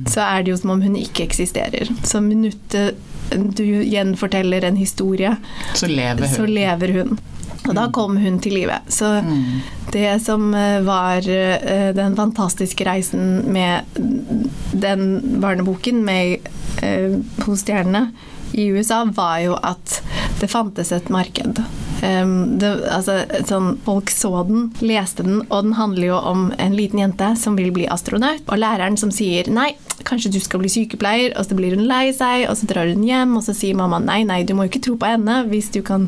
[0.08, 1.90] så er det jo som om hun ikke eksisterer.
[2.04, 2.96] Så minuttet
[3.30, 5.36] du gjenforteller en historie,
[5.78, 6.36] så lever hun.
[6.36, 7.20] Så lever hun.
[7.68, 8.78] Og da kom hun til live.
[8.88, 9.62] Så Mm.
[9.92, 13.82] det som eh, var eh, den fantastiske reisen med
[14.74, 16.38] den barneboken med
[16.82, 18.12] eh, hos stjernene
[18.54, 20.00] i USA, var jo at
[20.40, 21.62] det fantes et marked.
[22.00, 26.76] Um, det, altså, sånn, folk så den, leste den, og den handler jo om en
[26.78, 29.74] liten jente som vil bli astronaut, og læreren som sier nei,
[30.08, 33.04] kanskje du skal bli sykepleier, og så blir hun lei seg, og så drar hun
[33.04, 35.72] hjem, og så sier mamma nei, nei, du må jo ikke tro på henne hvis
[35.76, 36.08] du kan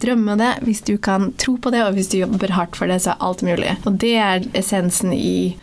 [0.00, 3.02] drømme det, hvis du kan tro på det, og hvis du jobber hardt for det,
[3.04, 3.76] så er alt mulig.
[3.88, 5.56] Og det er essensen i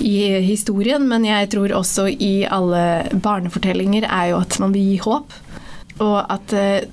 [0.00, 4.96] i historien, men jeg tror også i alle barnefortellinger er jo at man vil gi
[5.04, 5.34] håp.
[6.02, 6.86] Og at eh,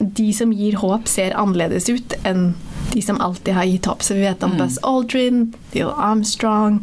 [0.00, 2.54] de som gir håp, ser annerledes ut enn
[2.90, 4.02] de som alltid har gitt håp.
[4.02, 4.58] Så vi vet om Mm.
[4.58, 6.80] Buzz Aldrin, Neil Armstrong,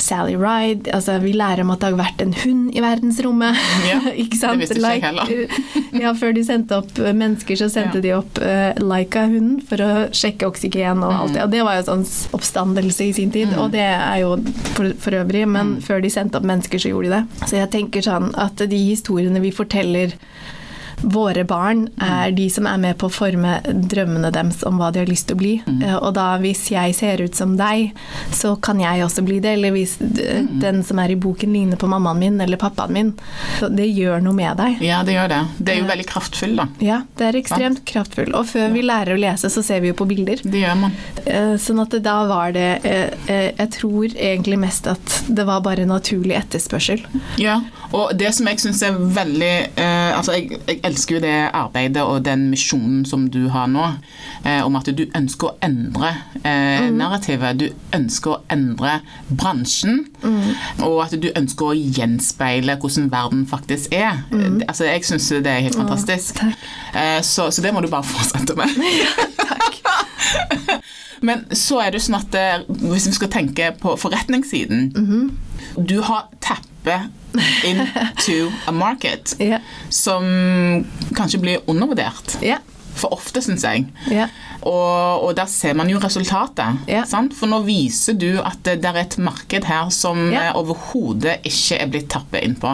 [0.00, 3.58] Sally Ride altså Vi lærer om at det har vært en hund i verdensrommet.
[3.88, 4.60] Ja, ikke sant?
[4.60, 5.62] det visste ikke jeg heller.
[6.04, 8.04] ja, Før de sendte opp eh, mennesker, så sendte Ja.
[8.06, 11.42] de opp uh, Laika-hunden for å sjekke oksygen og alt det.
[11.46, 12.04] Og det var jo sånn
[12.38, 13.58] oppstandelse i sin tid, Mm.
[13.62, 14.34] og det er jo
[14.76, 17.46] for, for øvrig, men før de sendte opp mennesker, så gjorde de det.
[17.48, 20.12] Så jeg tenker sånn at de historiene vi forteller
[21.02, 25.02] våre barn er de som er med på å forme drømmene deres om hva de
[25.02, 25.54] har lyst til å bli.
[25.66, 25.82] Mm.
[26.00, 27.92] Og da hvis jeg ser ut som deg,
[28.34, 29.56] så kan jeg også bli det.
[29.58, 33.12] Eller hvis den som er i boken ligner på mammaen min eller pappaen min.
[33.58, 34.82] Så det gjør noe med deg.
[34.84, 35.40] Ja, det gjør det.
[35.58, 36.68] Det er jo veldig kraftfull, da.
[36.84, 38.32] Ja, det er ekstremt kraftfull.
[38.36, 40.42] Og før vi lærer å lese, så ser vi jo på bilder.
[40.42, 40.96] Det gjør man.
[41.24, 45.62] Eh, Sånn at da var det eh, eh, Jeg tror egentlig mest at det var
[45.64, 47.02] bare naturlig etterspørsel.
[47.40, 47.60] Ja,
[47.92, 52.02] og det som jeg syns er veldig eh, Altså, jeg, jeg elsker jo det arbeidet
[52.02, 53.84] og den misjonen som du har nå,
[54.44, 56.10] eh, om at du ønsker å endre
[56.42, 57.60] eh, narrativet.
[57.60, 58.98] Du ønsker å endre
[59.28, 60.04] bransjen,
[60.84, 64.24] og at du ønsker å gjenspeile hvordan verden faktisk er.
[64.32, 64.62] Mm.
[64.66, 66.40] Altså, jeg syns det er helt fantastisk.
[66.42, 66.66] takk.
[66.94, 68.74] Eh, så, så det må du bare fortsette med.
[69.48, 69.80] Takk.
[71.28, 74.92] Men så er det sånn at eh, hvis vi skal tenke på forretningssiden
[75.78, 77.08] Du har tappet
[77.64, 79.58] into a market Ja.
[79.90, 80.24] som
[81.16, 82.38] kanskje blir undervurdert.
[82.42, 82.58] Ja.
[82.98, 83.84] For ofte, syns jeg.
[84.10, 84.26] Ja.
[84.66, 86.80] Og, og der ser man jo resultatet.
[87.38, 91.78] For nå viser du at det, det er et marked her som eh, overhodet ikke
[91.78, 92.72] er blitt tappet inn på.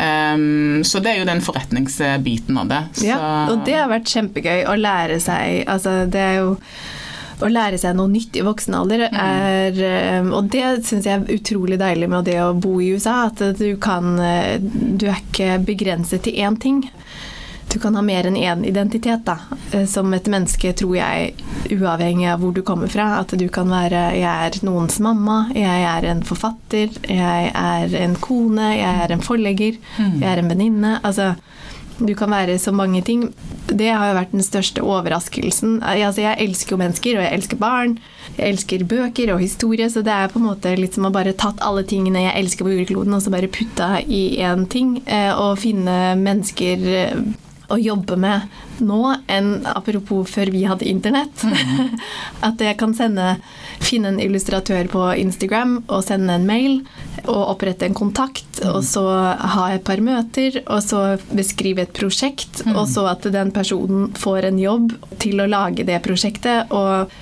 [0.00, 2.82] Um, så det er jo den forretningsbiten av det.
[3.00, 3.18] Så, Ja,
[3.50, 6.52] og det har vært kjempegøy å lære seg Altså, det er jo
[7.42, 11.34] å lære seg noe nytt i voksen alder er eh, Og det syns jeg er
[11.38, 15.58] utrolig deilig med det å bo i USA, at du kan eh, Du er ikke
[15.64, 16.82] begrenset til én ting.
[17.70, 19.36] Du kan ha mer enn én identitet, da.
[19.72, 21.34] Eh, Som et menneske, tror jeg,
[21.70, 23.20] uavhengig av hvor du kommer fra.
[23.20, 28.16] At du kan være Jeg er noens mamma, jeg er en forfatter, jeg er en
[28.18, 30.96] kone, jeg er en forlegger, jeg er en venninne.
[31.06, 31.34] Altså
[32.06, 33.26] du kan være så mange ting.
[33.68, 35.82] Det har jo vært den største overraskelsen.
[35.82, 37.98] Altså, jeg elsker jo mennesker, og jeg elsker barn.
[38.38, 41.36] Jeg elsker bøker og historie, så det er på en måte litt som å bare
[41.36, 45.02] tatt alle tingene jeg elsker på jordkloden, og så bare putta i én ting.
[45.06, 47.20] eh, Og finne mennesker eh,
[47.70, 48.48] å jobbe med
[48.84, 51.44] nå enn apropos før vi hadde internett.
[52.48, 53.36] At jeg kan sende,
[53.82, 56.80] finne en illustratør på Instagram og sende en mail
[57.26, 59.04] og opprette en kontakt, og så
[59.54, 61.02] ha et par møter, og så
[61.36, 66.00] beskrive et prosjekt, og så at den personen får en jobb til å lage det
[66.06, 66.72] prosjektet.
[66.72, 67.12] og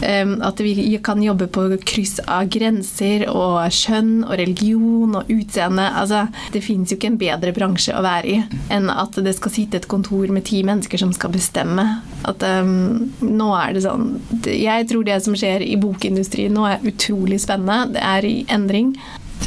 [0.00, 5.86] at vi kan jobbe på kryss av grenser og kjønn og religion og utseende.
[6.00, 8.38] Altså, det fins jo ikke en bedre bransje å være i
[8.72, 11.86] enn at det skal sitte et kontor med ti mennesker som skal bestemme.
[12.28, 14.10] At um, nå er det sånn
[14.44, 17.94] Jeg tror det som skjer i bokindustrien nå er utrolig spennende.
[17.96, 18.94] Det er i endring.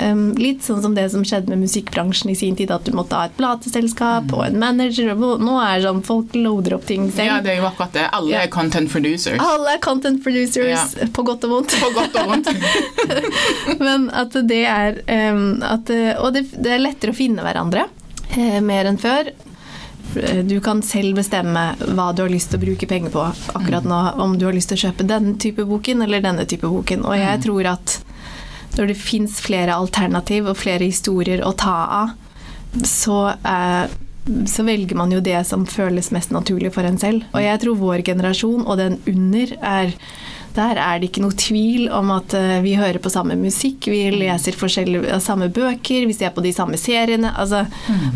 [0.01, 3.13] Um, litt sånn som det som skjedde med musikkbransjen i sin tid, at du måtte
[3.15, 5.11] ha et plateselskap og en manager.
[5.13, 7.27] Og nå er det sånn folk loader opp ting selv.
[7.29, 8.07] ja, det er jo akkurat det.
[8.11, 8.41] Alle Ja.
[8.41, 9.37] er content producers.
[9.39, 11.75] Alle er content producers, på godt og vondt.
[11.79, 12.49] På godt og vondt.
[13.85, 14.99] Men at det er
[15.33, 19.29] um, at, Og det, det er lettere å finne hverandre uh, mer enn før.
[20.17, 23.23] Eh, Du kan selv bestemme hva du har lyst til å bruke penger på
[23.57, 24.01] akkurat nå.
[24.25, 27.05] Om du har lyst til å kjøpe denne type boken eller denne type boken.
[27.05, 27.99] Og jeg tror at
[28.77, 32.13] når det fins flere alternativ og flere historier å ta av,
[32.87, 33.85] så, eh,
[34.49, 37.25] så velger man jo det som føles mest naturlig for en selv.
[37.33, 39.93] Og jeg tror vår generasjon og den under er
[40.53, 44.03] Der er det ikke noe tvil om at eh, vi hører på samme musikk, vi
[44.13, 47.31] leser forskjellige samme bøker, vi ser på de samme seriene.
[47.41, 47.63] Altså,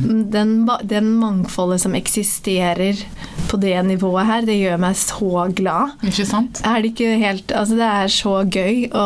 [0.04, 0.52] den,
[0.86, 3.00] den mangfoldet som eksisterer
[3.48, 5.96] på det nivået her, det gjør meg så glad.
[6.06, 6.62] Ikke sant?
[6.68, 9.06] Er det ikke helt Altså, det er så gøy å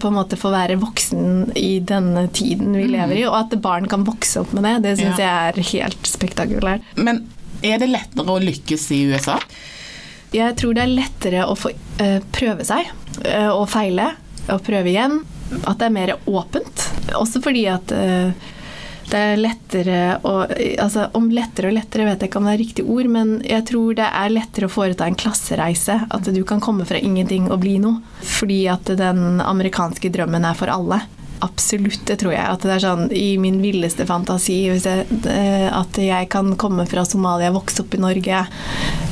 [0.00, 3.88] på en måte få være voksen i denne tiden vi lever i, og at barn
[3.90, 5.28] kan vokse opp med det, det syns Ja.
[5.28, 6.86] jeg er helt spektakulært.
[6.96, 7.24] Men
[7.64, 9.38] er det lettere å lykkes i USA?
[10.32, 11.70] Jeg tror det er lettere å få
[12.02, 12.88] eh, prøve seg
[13.24, 14.12] eh, og feile
[14.48, 15.20] og prøve igjen.
[15.68, 16.88] At det er mer åpent.
[17.14, 18.32] Også fordi at eh,
[19.04, 20.32] det er lettere å
[20.80, 23.66] altså Om lettere og lettere vet jeg ikke om det er riktig ord, men jeg
[23.68, 25.98] tror det er lettere å foreta en klassereise.
[26.08, 28.00] At du kan komme fra ingenting og bli noe.
[28.24, 31.02] Fordi at den amerikanske drømmen er for alle.
[31.42, 32.44] Absolutt, det tror jeg.
[32.46, 36.86] At det er sånn i min villeste fantasi hvis jeg, eh, at jeg kan komme
[36.88, 38.44] fra Somalia, vokse opp i Norge,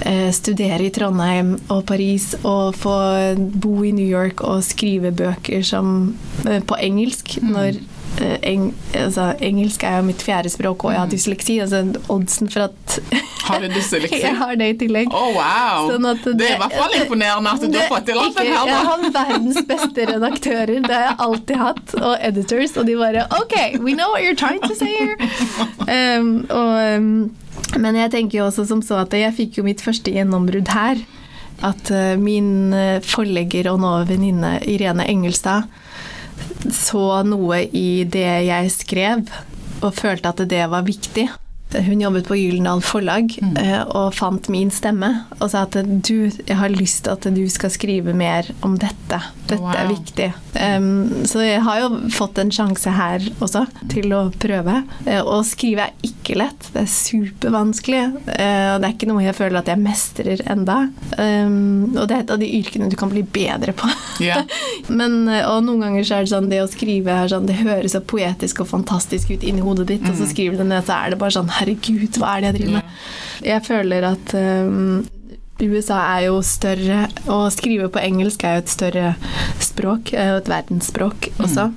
[0.06, 2.96] eh, studere i Trondheim og Paris og få
[3.36, 6.14] bo i New York og skrive bøker som,
[6.46, 11.00] eh, på engelsk når eh, eng, altså, engelsk er jo mitt fjerde språk, og jeg
[11.00, 11.58] har dysleksi.
[11.64, 12.98] Altså oddsen for at
[13.48, 14.20] Har du dysleksi?
[14.22, 15.12] jeg har det i tillegg.
[15.16, 15.90] Oh, wow!
[15.90, 18.46] Sånn at det, er i hvert fall imponerende at du har fått til alt det
[18.48, 18.70] her.
[18.70, 23.26] Jeg har verdens beste redaktører, det har jeg alltid hatt, og editors, og de bare
[23.40, 25.18] OK, we know what you're trying to say here.
[25.92, 27.08] Um, og, um,
[27.82, 31.02] men jeg tenker jo også som så at jeg fikk jo mitt første gjennombrudd her.
[31.66, 35.68] At uh, min uh, forlegger og nå venninne Irene Engelstad
[36.70, 39.24] så noe i det jeg skrev,
[39.82, 41.28] og følte at det var viktig.
[41.74, 45.08] Hun jobbet på Gyldendal Forlag eh, og fant min stemme
[45.38, 49.20] og sa at du, jeg har lyst til at du skal skrive mer om dette.
[49.48, 50.28] Dette er viktig.
[50.52, 54.82] Um, så jeg har jo fått en sjanse her også til å prøve.
[55.08, 56.68] Eh, Å skrive er ikke lett.
[56.74, 58.02] Det er supervanskelig.
[58.36, 60.76] eh, Og det er ikke noe jeg føler at jeg mestrer enda.
[61.18, 63.88] Um, Og det er et av de yrkene du kan bli bedre på.
[64.22, 64.44] Yeah.
[65.00, 67.58] Men, eh, og noen ganger så er det sånn det å skrive er sånn, det
[67.62, 70.86] høres så poetisk og fantastisk ut inni hodet ditt, og så skriver du det ned,
[70.86, 73.02] så er det bare sånn herregud, hva er det jeg driver med?
[73.42, 75.02] Jeg føler at um,
[75.62, 79.14] USA er jo større, og å skrive på engelsk er jo et større
[79.62, 81.70] språk, eh, et verdensspråk også.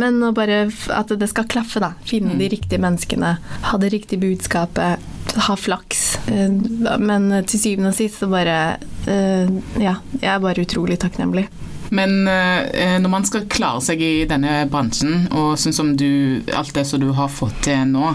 [0.00, 1.92] Men å bare at det skal klaffe, da.
[2.08, 3.36] Finne de riktige menneskene.
[3.70, 5.04] Ha det riktige budskapet.
[5.46, 6.16] Ha flaks.
[6.30, 6.50] Eh,
[6.98, 11.46] Men til syvende og sist så bare eh, Ja, jeg er bare utrolig takknemlig.
[11.94, 16.82] Men når man skal klare seg i denne bransjen, og sånn som du, alt det
[16.88, 18.08] som du har fått til nå,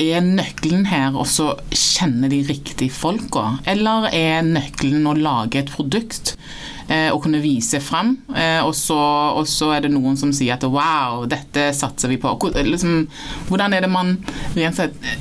[0.00, 6.34] er nøkkelen her å kjenne de riktige folka, eller er nøkkelen å lage et produkt
[6.88, 8.98] eh, og kunne vise frem, eh, og, så,
[9.38, 12.32] og så er det noen som sier at wow, dette satser vi på.
[12.56, 13.04] Liksom,
[13.50, 14.16] hvordan er det man
[14.56, 15.12] rent sett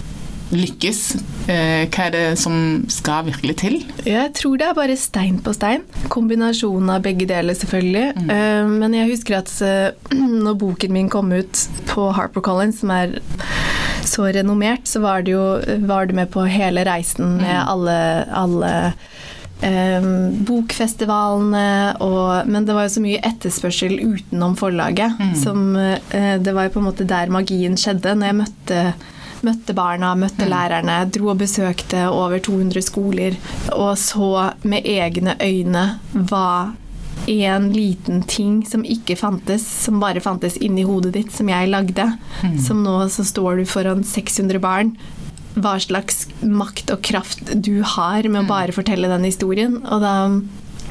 [0.52, 1.02] lykkes?
[1.48, 3.78] Eh, hva er det som skal virkelig til?
[4.06, 5.86] Jeg tror det er bare stein på stein.
[6.12, 8.26] Kombinasjonen av begge deler, selvfølgelig.
[8.28, 13.18] Eh, Men jeg husker at eh, når boken min kom ut på HarperCollins, som er
[14.08, 15.36] så renommert, så var du,
[15.86, 17.98] var du med på hele reisen med alle,
[18.34, 18.72] alle
[19.62, 20.10] eh,
[20.48, 25.18] bokfestivalene og Men det var jo så mye etterspørsel utenom forlaget.
[25.44, 28.16] Som, eh, det var jo på en måte der magien skjedde.
[28.16, 28.84] Når jeg møtte
[29.42, 33.38] Møtte barna, møtte lærerne, dro og besøkte over 200 skoler
[33.74, 36.76] og så med egne øyne hva
[37.28, 42.08] en liten ting som ikke fantes, som bare fantes inni hodet ditt, som jeg lagde.
[42.66, 44.96] Som nå så står du foran 600 barn.
[45.52, 49.82] Hva slags makt og kraft du har med å bare fortelle den historien.
[49.84, 50.16] Og da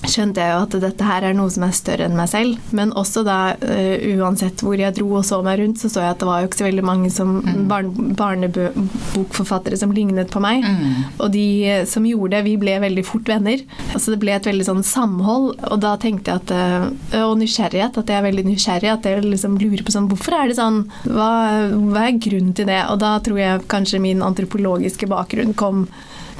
[0.08, 2.58] skjønte jeg jo at dette her er noe som er større enn meg selv.
[2.76, 6.14] Men også da, uh, uansett hvor jeg dro og så meg rundt, så så jeg
[6.14, 7.36] at det var jo ikke så veldig mange som
[7.70, 10.66] barn, barnebokforfattere som lignet på meg.
[11.18, 13.62] Og de eh, som gjorde det, vi ble veldig fort venner.
[13.90, 17.98] Altså det ble et veldig sånn samhold, og da tenkte jeg at uh, Og nysgjerrighet,
[18.00, 18.92] at jeg er veldig nysgjerrig.
[18.92, 20.84] At jeg liksom lurer på sånn Hvorfor er det sånn?
[21.04, 21.32] Hva,
[21.90, 22.80] hva er grunnen til det?
[22.92, 25.86] Og da tror jeg kanskje min antropologiske bakgrunn kom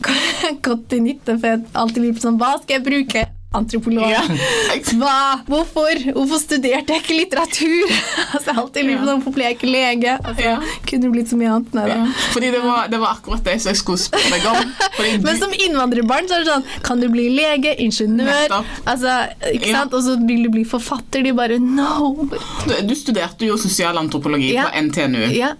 [0.67, 3.30] godt til nytte, for jeg alltid lurer på sånn Hva skal jeg bruke?
[3.53, 4.07] Antropolog.
[4.11, 4.21] Ja.
[5.01, 5.41] Hva?
[5.49, 5.91] Hvorfor?
[6.15, 7.95] Hvorfor studerte jeg ikke litteratur?
[8.37, 9.15] altså, alltid lurt på ja.
[9.17, 10.13] Hvorfor ble jeg ikke lege?
[10.23, 10.57] Altså, Ja.
[10.87, 11.75] Kunne det blitt så mye annet.
[11.75, 11.87] Nei.
[11.91, 11.97] Ja,
[12.35, 14.71] fordi det var, det var akkurat det jeg skulle spørre deg om.
[15.01, 18.53] Du, Men som innvandrerbarn så er det sånn Kan du bli lege, ingeniør
[18.85, 19.15] altså,
[19.49, 19.95] ikke sant?
[19.97, 21.25] Og så vil du bli forfatter.
[21.25, 22.27] De bare No!
[22.69, 25.55] du, du studerte jo sosialantropologi på NTNU, Ja.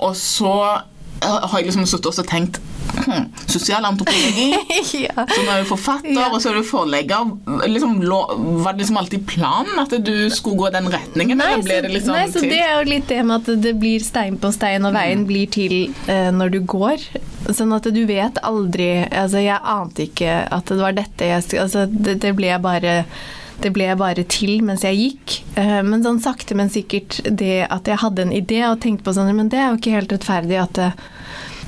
[0.00, 0.54] og så
[1.20, 2.58] eh, har jeg liksom sittet og tenkt
[3.54, 4.48] Sosialantropologi,
[5.06, 5.26] ja.
[5.28, 6.28] så nå er du forfatter, Ja.
[6.32, 7.34] og så er du forlegger.
[7.68, 7.98] Liksom,
[8.64, 12.16] var det liksom alltid planen at du skulle gå den retningen, Nei, så, det liksom
[12.16, 14.96] nei, så det er jo litt det med at det blir stein på stein, og
[14.96, 15.76] veien blir til
[16.10, 17.08] eh, når du går.
[17.52, 21.82] Sånn at du vet aldri Altså, jeg ante ikke at det var dette jeg Altså,
[21.90, 22.94] det, det ble bare
[23.62, 25.34] det ble bare til mens jeg gikk.
[25.60, 29.14] Eh, men sånn sakte, men sikkert det at jeg hadde en idé og tenkte på
[29.14, 30.96] sånn Men det er jo ikke helt rettferdig at eh,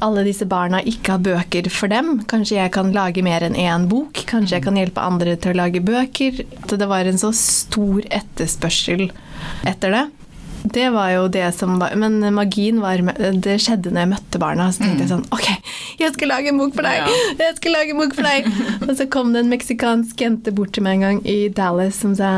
[0.04, 2.20] alle disse barna ikke har bøker for dem.
[2.30, 4.24] Kanskje jeg kan lage mer enn én bok?
[4.28, 6.44] Kanskje jeg kan hjelpe andre til å lage bøker?
[6.62, 9.10] At det var en så stor etterspørsel
[9.66, 10.06] etter det
[10.72, 13.02] det var jo det som var Men magien var
[13.42, 14.68] Det skjedde når jeg møtte barna.
[14.72, 15.48] Så tenkte jeg sånn Ok,
[16.00, 17.10] jeg skal lage en bok for deg!
[17.40, 18.48] Jeg skal lage en bok for deg!
[18.88, 22.14] Og så kom det en meksikansk jente bort til meg en gang i Dallas som
[22.18, 22.30] sa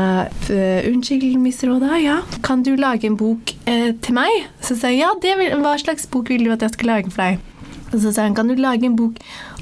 [0.49, 4.49] Unnskyld, Miss Råda, ja, kan du lage en bok eh, til meg?
[4.65, 7.25] Så sa jeg ja, vil, hva slags bok vil du at jeg skal lage for
[7.25, 7.48] deg?
[7.89, 9.17] Og så sa han kan du lage en bok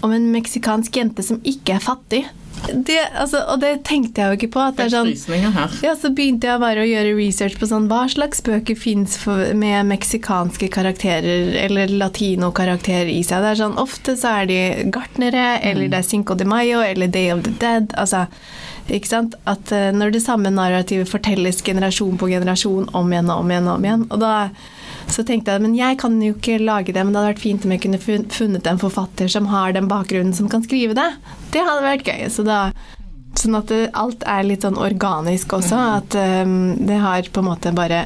[0.06, 2.26] om en meksikansk jente som ikke er fattig?
[2.68, 4.62] Det, altså, og det tenkte jeg jo ikke på.
[4.66, 5.12] At det er sånn,
[5.86, 9.88] ja, så begynte jeg bare å gjøre research på sånn, hva slags bøker fins med
[9.92, 13.46] meksikanske karakterer eller latinokarakterer i seg.
[13.46, 14.62] Det er sånn, Ofte så er de
[14.94, 17.94] gartnere, eller det er Cinco de Mayo eller Day of the Dead.
[17.96, 18.26] altså
[18.88, 19.36] ikke sant?
[19.50, 23.68] At uh, Når det samme narrativet fortelles generasjon på generasjon om igjen og om igjen,
[23.68, 24.06] og om igjen.
[24.12, 24.34] Og da
[25.14, 27.66] så tenkte jeg men jeg kan jo ikke lage det, men det hadde vært fint
[27.66, 31.10] om jeg kunne funnet en forfatter som har den bakgrunnen, som kan skrive det.
[31.54, 32.28] Det hadde vært gøy.
[32.34, 32.60] Så da,
[33.40, 35.80] sånn at det, alt er litt sånn organisk også.
[35.80, 35.88] Mm.
[35.98, 38.06] At um, det har på en måte bare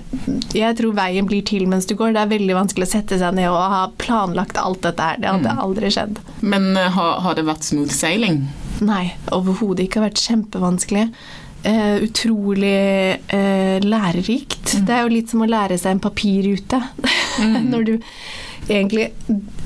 [0.55, 2.15] Jeg tror veien blir til mens du går.
[2.15, 5.21] Det er veldig vanskelig å sette seg ned og ha planlagt alt dette her.
[5.21, 5.61] Det hadde mm.
[5.65, 6.21] aldri skjedd.
[6.41, 8.43] Men uh, har, har det vært smooth sailing?
[8.81, 9.99] Nei, overhodet ikke.
[9.99, 11.07] Det har vært kjempevanskelig.
[11.65, 14.73] Uh, utrolig uh, lærerikt.
[14.73, 14.85] Mm.
[14.85, 16.79] Det er jo litt som å lære seg en papirrute.
[17.37, 17.67] Mm.
[17.73, 17.91] Når du
[18.71, 19.11] egentlig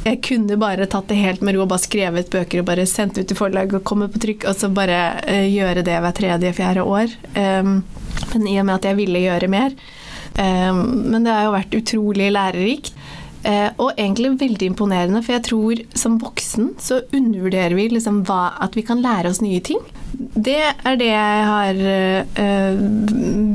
[0.05, 3.19] Jeg kunne bare tatt det helt med ro og bare skrevet bøker og bare sendt
[3.19, 6.83] ut til forlag og komme på trykk, og så bare uh, gjøre det hver tredje-fjerde
[6.83, 7.15] år.
[7.37, 7.77] Um,
[8.33, 9.79] men i og med at jeg ville gjøre mer.
[10.35, 10.83] Um,
[11.13, 12.97] men det har jo vært utrolig lærerikt.
[13.77, 18.73] Og egentlig veldig imponerende, for jeg tror som voksen så undervurderer vi liksom hva, at
[18.73, 19.83] vi kan lære oss nye ting.
[20.35, 21.81] Det er det jeg har
[22.41, 22.79] øh,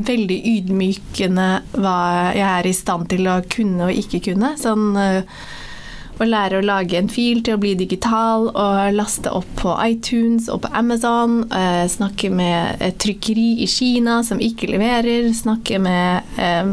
[0.07, 1.97] veldig ydmykende hva
[2.35, 4.53] jeg er i stand til å kunne og ikke kunne.
[4.61, 5.21] Sånn øh,
[6.21, 10.49] å lære å lage en fil til å bli digital og laste opp på iTunes
[10.51, 11.41] og på Amazon.
[11.51, 15.31] Eh, snakke med et trykkeri i Kina som ikke leverer.
[15.35, 16.63] Snakke med, eh,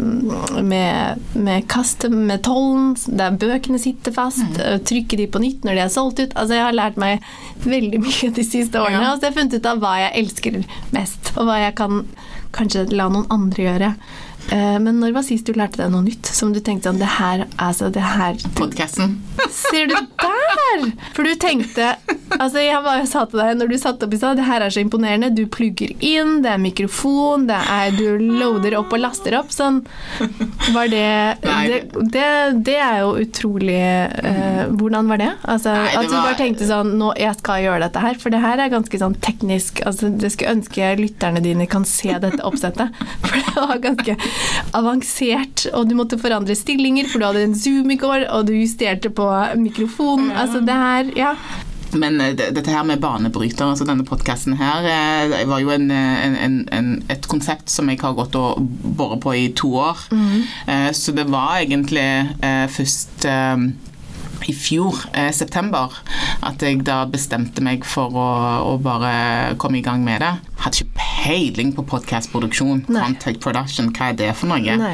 [0.63, 4.45] med, med custom, med tollen, der bøkene sitter fast.
[4.57, 4.85] Mm.
[4.89, 6.35] Trykke de på nytt når de er solgt ut.
[6.35, 7.25] Altså, jeg har lært meg
[7.65, 9.03] veldig mye de siste årene.
[9.03, 9.13] Ja.
[9.13, 10.63] Og så har jeg funnet ut av hva jeg elsker
[10.95, 12.03] mest, og hva jeg kan
[12.57, 13.93] kanskje la noen andre gjøre.
[14.53, 17.09] Eh, men når var sist du lærte deg noe nytt som du tenkte sånn Det
[17.19, 19.19] her, altså det her Podkasten.
[19.53, 20.87] Ser du der!
[21.17, 21.95] For du tenkte
[22.39, 24.71] Altså, jeg bare sa til deg når du satte opp i stad, det her er
[24.73, 25.31] så imponerende.
[25.35, 29.51] Du plugger inn, det er mikrofon, det er Du loader opp og laster opp.
[29.55, 29.81] Sånn
[30.75, 31.07] Var det
[31.43, 31.79] Det,
[32.15, 32.27] det,
[32.69, 35.31] det er jo utrolig eh, Hvordan var det?
[35.49, 38.21] Altså, Nei, det at du bare tenkte sånn Nå, jeg skal gjøre dette her.
[38.21, 42.13] For det her er ganske sånn teknisk Altså, det skulle ønske lytterne dine kan se
[42.23, 42.95] dette oppsettet.
[43.25, 44.17] For det var ganske
[44.77, 48.55] avansert, og du måtte forandre stillinger, for du hadde en Zoom i går, og du
[48.57, 49.27] justerte på
[49.61, 50.31] mikrofonen.
[50.37, 51.33] Altså det her, ja.
[51.97, 56.59] Men eh, dette her med banebryter, altså denne podkasten her, eh, var jo en, en,
[56.75, 58.61] en, et konsept som jeg har gått og
[58.99, 60.09] båret på i to år.
[60.13, 60.93] Mm.
[60.93, 62.09] Så det var egentlig
[62.75, 63.25] først
[64.47, 65.93] i fjor, eh, september,
[66.47, 68.29] at jeg da bestemte meg for å,
[68.71, 70.33] å, bare komme i gang med det.
[70.63, 72.85] Hadde ikke peiling på podkastproduksjon.
[72.89, 74.93] Contact production, hva er det for noe?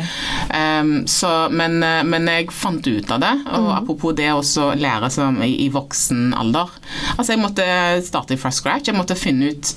[0.48, 3.74] Um, så, men, eh, men, jeg fant ut av det, og mm.
[3.80, 4.42] apropos det å
[4.78, 6.72] lære som i, i voksen alder.
[7.18, 7.68] Altså, jeg måtte
[8.06, 8.88] starte fra scratch.
[8.90, 9.74] Jeg måtte finne ut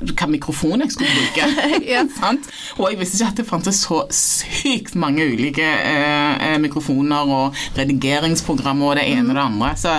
[0.00, 1.48] hva mikrofon jeg skulle bruke.
[1.92, 2.04] ja.
[2.78, 7.60] og jeg visste ikke at det fantes så sykt mange ulike eh, eh, mikrofoner og
[7.78, 9.72] redigeringsprogrammer og det ene og det andre.
[9.80, 9.94] Så,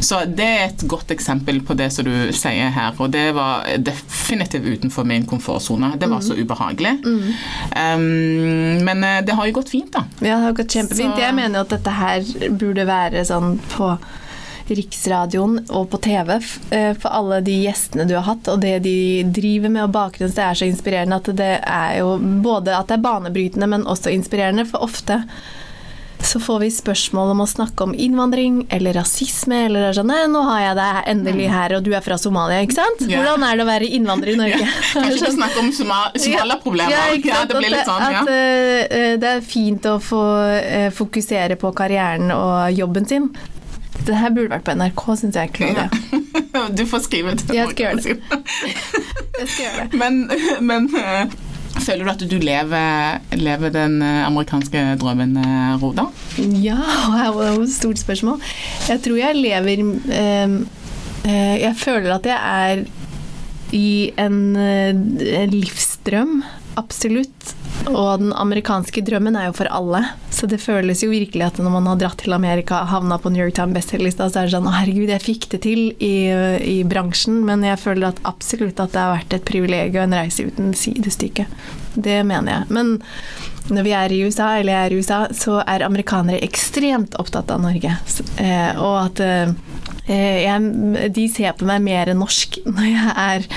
[0.00, 2.94] så, det er et godt eksempel på det som du sier her.
[2.98, 5.94] Og det var definitivt utenfor min komfortsone.
[6.00, 6.26] Det var mm.
[6.26, 6.94] så ubehagelig.
[7.04, 7.32] Mm.
[7.76, 10.06] Um, men eh, det har jo gått fint, da.
[10.20, 11.16] Ja, det har gått kjempefint.
[11.16, 11.24] Så.
[11.24, 13.94] Jeg mener at dette her burde være sånn på
[14.68, 18.96] Riksradioen og på TV eh, for alle de gjestene du har hatt, og det de
[19.36, 22.98] driver med, og bakgrunnen det er så inspirerende at det er jo både at det
[22.98, 25.22] er banebrytende, men også inspirerende, for ofte
[26.26, 29.58] så får vi spørsmål om å snakke om innvandring eller rasisme.
[29.68, 32.64] Eller er sånn 'Nei, nå har jeg deg endelig her, og du er fra Somalia',
[32.66, 33.04] ikke sant?
[33.06, 34.62] Hvordan er det å være innvandrer i Norge?
[34.64, 34.78] Yeah.
[34.96, 36.94] Kanskje ikke snakke om Somalia-problemer.
[36.96, 38.22] Ja, ja, det blir litt sånn, ja.
[38.22, 40.22] At uh, det er fint å få
[40.56, 43.30] uh, fokusere på karrieren og jobben sin.
[44.06, 45.52] Det her burde vært på NRK, syns jeg.
[45.56, 45.88] Claudia.
[46.72, 48.38] Du får skrive til Jeg skal gjøre det.
[49.40, 49.98] Jeg skal gjøre det.
[50.00, 50.22] Men,
[50.64, 50.86] men,
[51.76, 55.36] Føler du at du lever, lever den amerikanske drømmen,
[55.82, 56.06] Roda?
[56.38, 56.78] Ja,
[57.18, 58.40] det var et stort spørsmål.
[58.88, 59.84] Jeg tror jeg lever
[60.16, 60.56] eh,
[61.60, 62.86] Jeg føler at jeg er
[63.76, 66.40] i en, en livsdrøm.
[66.80, 67.55] Absolutt.
[67.86, 70.02] Og den amerikanske drømmen er jo for alle.
[70.34, 73.44] Så det føles jo virkelig at når man har dratt til Amerika, havna på New
[73.44, 76.14] York Times bestselgerlista, så er det sånn herregud, jeg fikk det til i,
[76.60, 77.42] i, bransjen.
[77.46, 80.74] Men jeg føler at absolutt at det har vært et privilegium og en reise uten
[80.76, 81.46] sidestykke.
[81.94, 82.74] Det mener jeg.
[82.74, 82.96] Men
[83.72, 87.50] når vi er i USA, eller jeg er i USA, så er amerikanere ekstremt opptatt
[87.54, 87.96] av Norge.
[88.42, 89.54] Eh, og at eh,
[90.06, 93.48] jeg, de ser på meg mer norsk når jeg er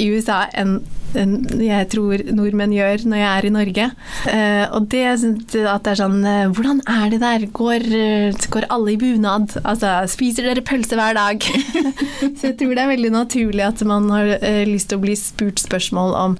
[0.00, 0.78] i USA enn
[1.14, 3.86] jeg tror nordmenn gjør når jeg er i Norge.
[4.30, 7.46] Eh, og det at det er sånn eh, Hvordan er det der?
[7.56, 9.56] Går, eh, går alle i bunad?
[9.64, 11.42] Altså, spiser dere pølse hver dag?
[12.38, 14.36] Så jeg tror det er veldig naturlig at man har
[14.68, 16.38] lyst til å bli spurt spørsmål om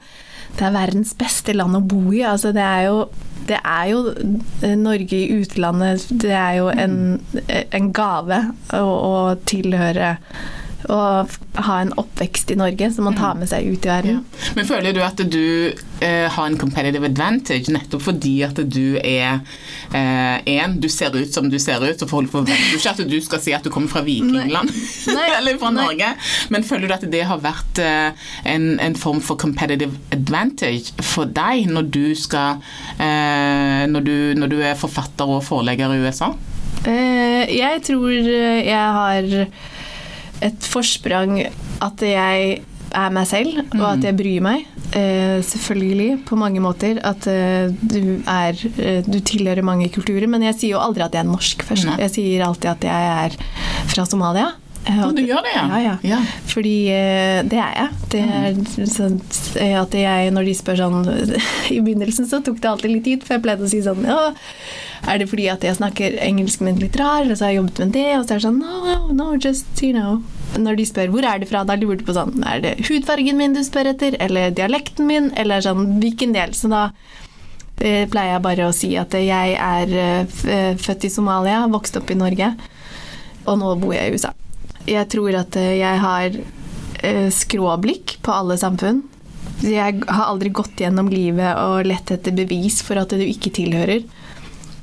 [0.59, 2.25] det er verdens beste land å bo i.
[2.27, 3.03] Altså, det er jo
[3.51, 4.01] det er jo
[4.79, 6.99] Norge i utlandet Det er jo en,
[7.49, 8.37] en gave
[8.77, 9.15] å, å
[9.49, 10.13] tilhøre
[10.89, 11.01] å
[11.61, 14.21] ha en oppvekst i Norge som man tar med seg ut i verden.
[14.21, 14.51] Ja.
[14.57, 19.43] Men føler du at du eh, har en competitive advantage nettopp fordi at du er
[19.93, 23.43] eh, du ser ut som du ser ut, og folk forventer ikke at du skal
[23.43, 24.73] si at du kommer fra Vikingland
[25.39, 26.13] eller fra Norge,
[26.53, 31.29] men føler du at det har vært eh, en, en, form for competitive advantage for
[31.31, 32.61] deg når du skal
[33.01, 36.33] eh, når, du, når, du, er forfatter og forelegger i USA?
[36.89, 39.31] Eh, jeg tror jeg har
[40.45, 41.39] et forsprang
[41.85, 42.61] at jeg
[42.91, 44.65] er meg selv, og at jeg bryr meg.
[44.91, 46.99] Eh, selvfølgelig, på mange måter.
[47.07, 50.27] At eh, du er eh, Du tilhører mange kulturer.
[50.27, 51.87] Men jeg sier jo aldri at jeg er norsk først.
[51.87, 52.01] Nei.
[52.03, 53.39] Jeg sier alltid at jeg er
[53.93, 54.51] fra Somalia.
[54.89, 55.65] Ja, du gjør det, ja?
[55.85, 56.19] Ja, ja.
[56.49, 57.99] Fordi eh, det er jeg.
[58.15, 59.19] Det er sånn
[59.77, 61.05] at jeg, når de spør sånn
[61.75, 64.33] I begynnelsen så tok det alltid litt tid, for jeg pleide å si sånn Ja,
[65.11, 67.83] er det fordi at jeg snakker engelsk, men litt rar, og så har jeg jobbet
[67.85, 70.21] med det, og så er det sånn No, no, just, you know
[70.59, 73.37] når de spør hvor er det fra, da lurer de på sånn Er det hudfargen
[73.39, 76.57] min du spør etter, eller dialekten min, eller sånn hvilken del?
[76.59, 76.89] Så da
[77.79, 82.19] eh, pleier jeg bare å si at jeg er født i Somalia, vokst opp i
[82.19, 82.51] Norge,
[83.47, 84.35] og nå bor jeg i USA.
[84.89, 86.37] Jeg tror at eh, jeg har
[87.03, 89.03] eh, skråblikk på alle samfunn.
[89.61, 94.07] Jeg har aldri gått gjennom livet og lett etter bevis for at du ikke tilhører.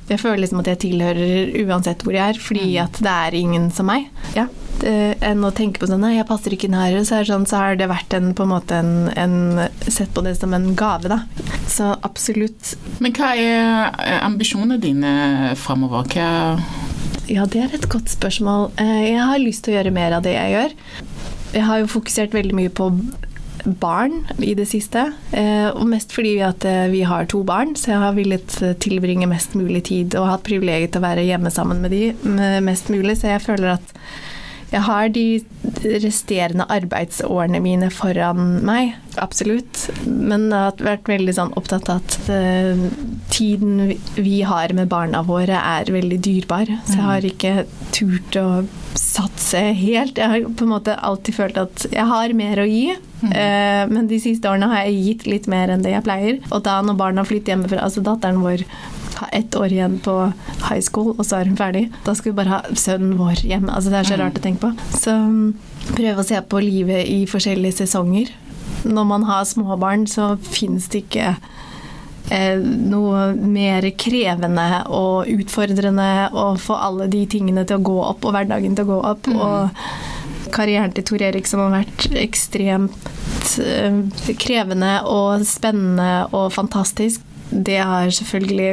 [0.08, 2.78] Jeg føler liksom at jeg tilhører uansett hvor jeg er, fordi mm.
[2.86, 4.08] at det er ingen som meg.
[4.36, 4.46] Ja.
[4.78, 6.94] Enn å tenke på sånn Nei, jeg passer ikke inn her.
[7.04, 9.34] Så, sånn, så har det vært en, på en måte en, en,
[9.84, 11.20] Sett på det som en gave, da.
[11.68, 12.76] Så absolutt.
[13.02, 15.12] Men hva er ambisjonene dine
[15.60, 16.08] framover?
[16.14, 16.28] Hva
[17.28, 18.70] ja, det er et godt spørsmål.
[18.80, 20.76] Eh, jeg har lyst til å gjøre mer av det jeg gjør.
[21.54, 22.88] Jeg har jo fokusert veldig mye på
[23.82, 25.08] barn i det siste.
[25.36, 29.28] Eh, og mest fordi at eh, vi har to barn, så jeg har villet tilbringe
[29.28, 33.18] mest mulig tid og hatt privilegiet til å være hjemme sammen med de mest mulig,
[33.20, 33.94] så jeg føler at
[34.68, 35.24] jeg har de
[36.02, 39.86] resterende arbeidsårene mine foran meg, absolutt.
[40.04, 42.82] Men jeg har vært veldig sånn opptatt av at uh,
[43.32, 46.68] tiden vi har med barna våre er veldig dyrebar.
[46.84, 47.30] Så jeg har mm.
[47.32, 47.54] ikke
[47.96, 48.48] turt å
[48.98, 50.20] satse helt.
[50.20, 52.92] Jeg har på en måte alltid følt at jeg har mer å gi.
[53.22, 53.32] Mm.
[53.32, 56.40] Uh, men de siste årene har jeg gitt litt mer enn det jeg pleier.
[56.52, 58.68] Og da når barna flytter hjemmefra, altså datteren vår
[59.32, 60.14] ett år igjen på
[60.68, 61.88] high school, og så er hun ferdig.
[62.06, 63.72] Da skal vi bare ha sønnen vår hjemme.
[63.74, 64.22] Altså, det er så mm.
[64.22, 64.98] rart å tenke på.
[64.98, 65.48] Så mm,
[65.94, 68.34] prøve å se på livet i forskjellige sesonger.
[68.88, 71.32] Når man har småbarn, så finnes det ikke
[72.30, 78.24] eh, noe mer krevende og utfordrende å få alle de tingene til å gå opp,
[78.24, 79.28] og hverdagen til å gå opp.
[79.28, 79.42] Mm.
[79.42, 80.16] og
[80.52, 83.08] karrieren til Tor Erik som har vært ekstremt
[83.62, 83.98] eh,
[84.40, 88.70] krevende og spennende og fantastisk det har selvfølgelig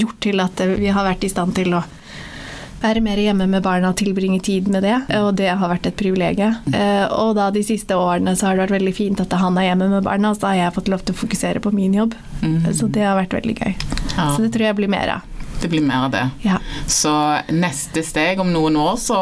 [0.00, 1.82] gjort til at vi har vært i stand til å
[2.80, 5.98] være mer hjemme med barna og tilbringe tid med det, og det har vært et
[6.00, 6.54] privilegium.
[6.72, 9.70] Eh, og da de siste årene så har det vært veldig fint at han er
[9.70, 12.16] hjemme med barna, så da har jeg fått lov til å fokusere på min jobb.
[12.40, 12.70] Mm.
[12.72, 13.74] Så det har vært veldig gøy.
[14.16, 15.29] Så det tror jeg blir mer av
[15.62, 16.24] det blir mer av det.
[16.44, 16.58] Ja.
[16.90, 17.12] Så
[17.52, 19.18] neste steg om noen år så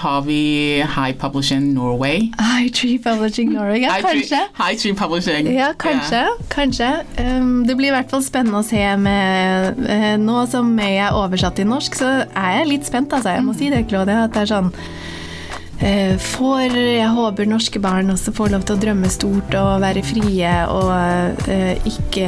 [0.00, 0.40] har vi
[0.82, 2.30] High Publishing Norway.
[2.38, 4.42] High Tree Publishing Norway, ja, kanskje.
[4.58, 5.50] High Tree Publishing.
[5.54, 6.24] Ja, kanskje.
[6.24, 6.48] Yeah.
[6.52, 6.90] kanskje.
[7.18, 11.16] Um, det blir i hvert fall spennende å se med uh, Nå som jeg er
[11.16, 13.34] oversatt til norsk, så er jeg litt spent, altså.
[13.36, 13.58] Jeg må mm.
[13.58, 14.26] si det, Claudia.
[14.26, 14.72] At det er sånn
[16.20, 20.50] får Jeg håper norske barn også får lov til å drømme stort og være frie
[20.68, 22.26] og eh, ikke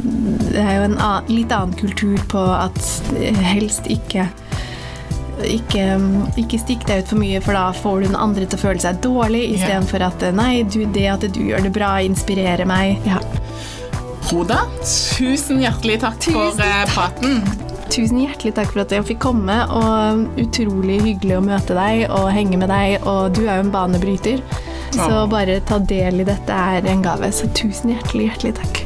[0.00, 2.80] Det er jo en annen, litt annen kultur på at
[3.18, 4.30] eh, helst ikke
[5.44, 5.84] ikke,
[6.40, 8.80] ikke stikk deg ut for mye, for da får du den andre til å føle
[8.80, 10.14] seg dårlig, istedenfor yeah.
[10.14, 13.02] at nei, du, det at du gjør det bra, inspirerer meg.
[13.08, 13.18] Ja.
[14.30, 17.73] Hoda, tusen hjertelig takk Tusen for eh, praten.
[17.92, 22.30] Tusen hjertelig takk for at jeg fikk komme, og utrolig hyggelig å møte deg og
[22.34, 24.42] henge med deg, og du er jo en banebryter.
[24.94, 28.83] Så bare ta del i dette er en gave, så tusen hjertelig, hjertelig takk.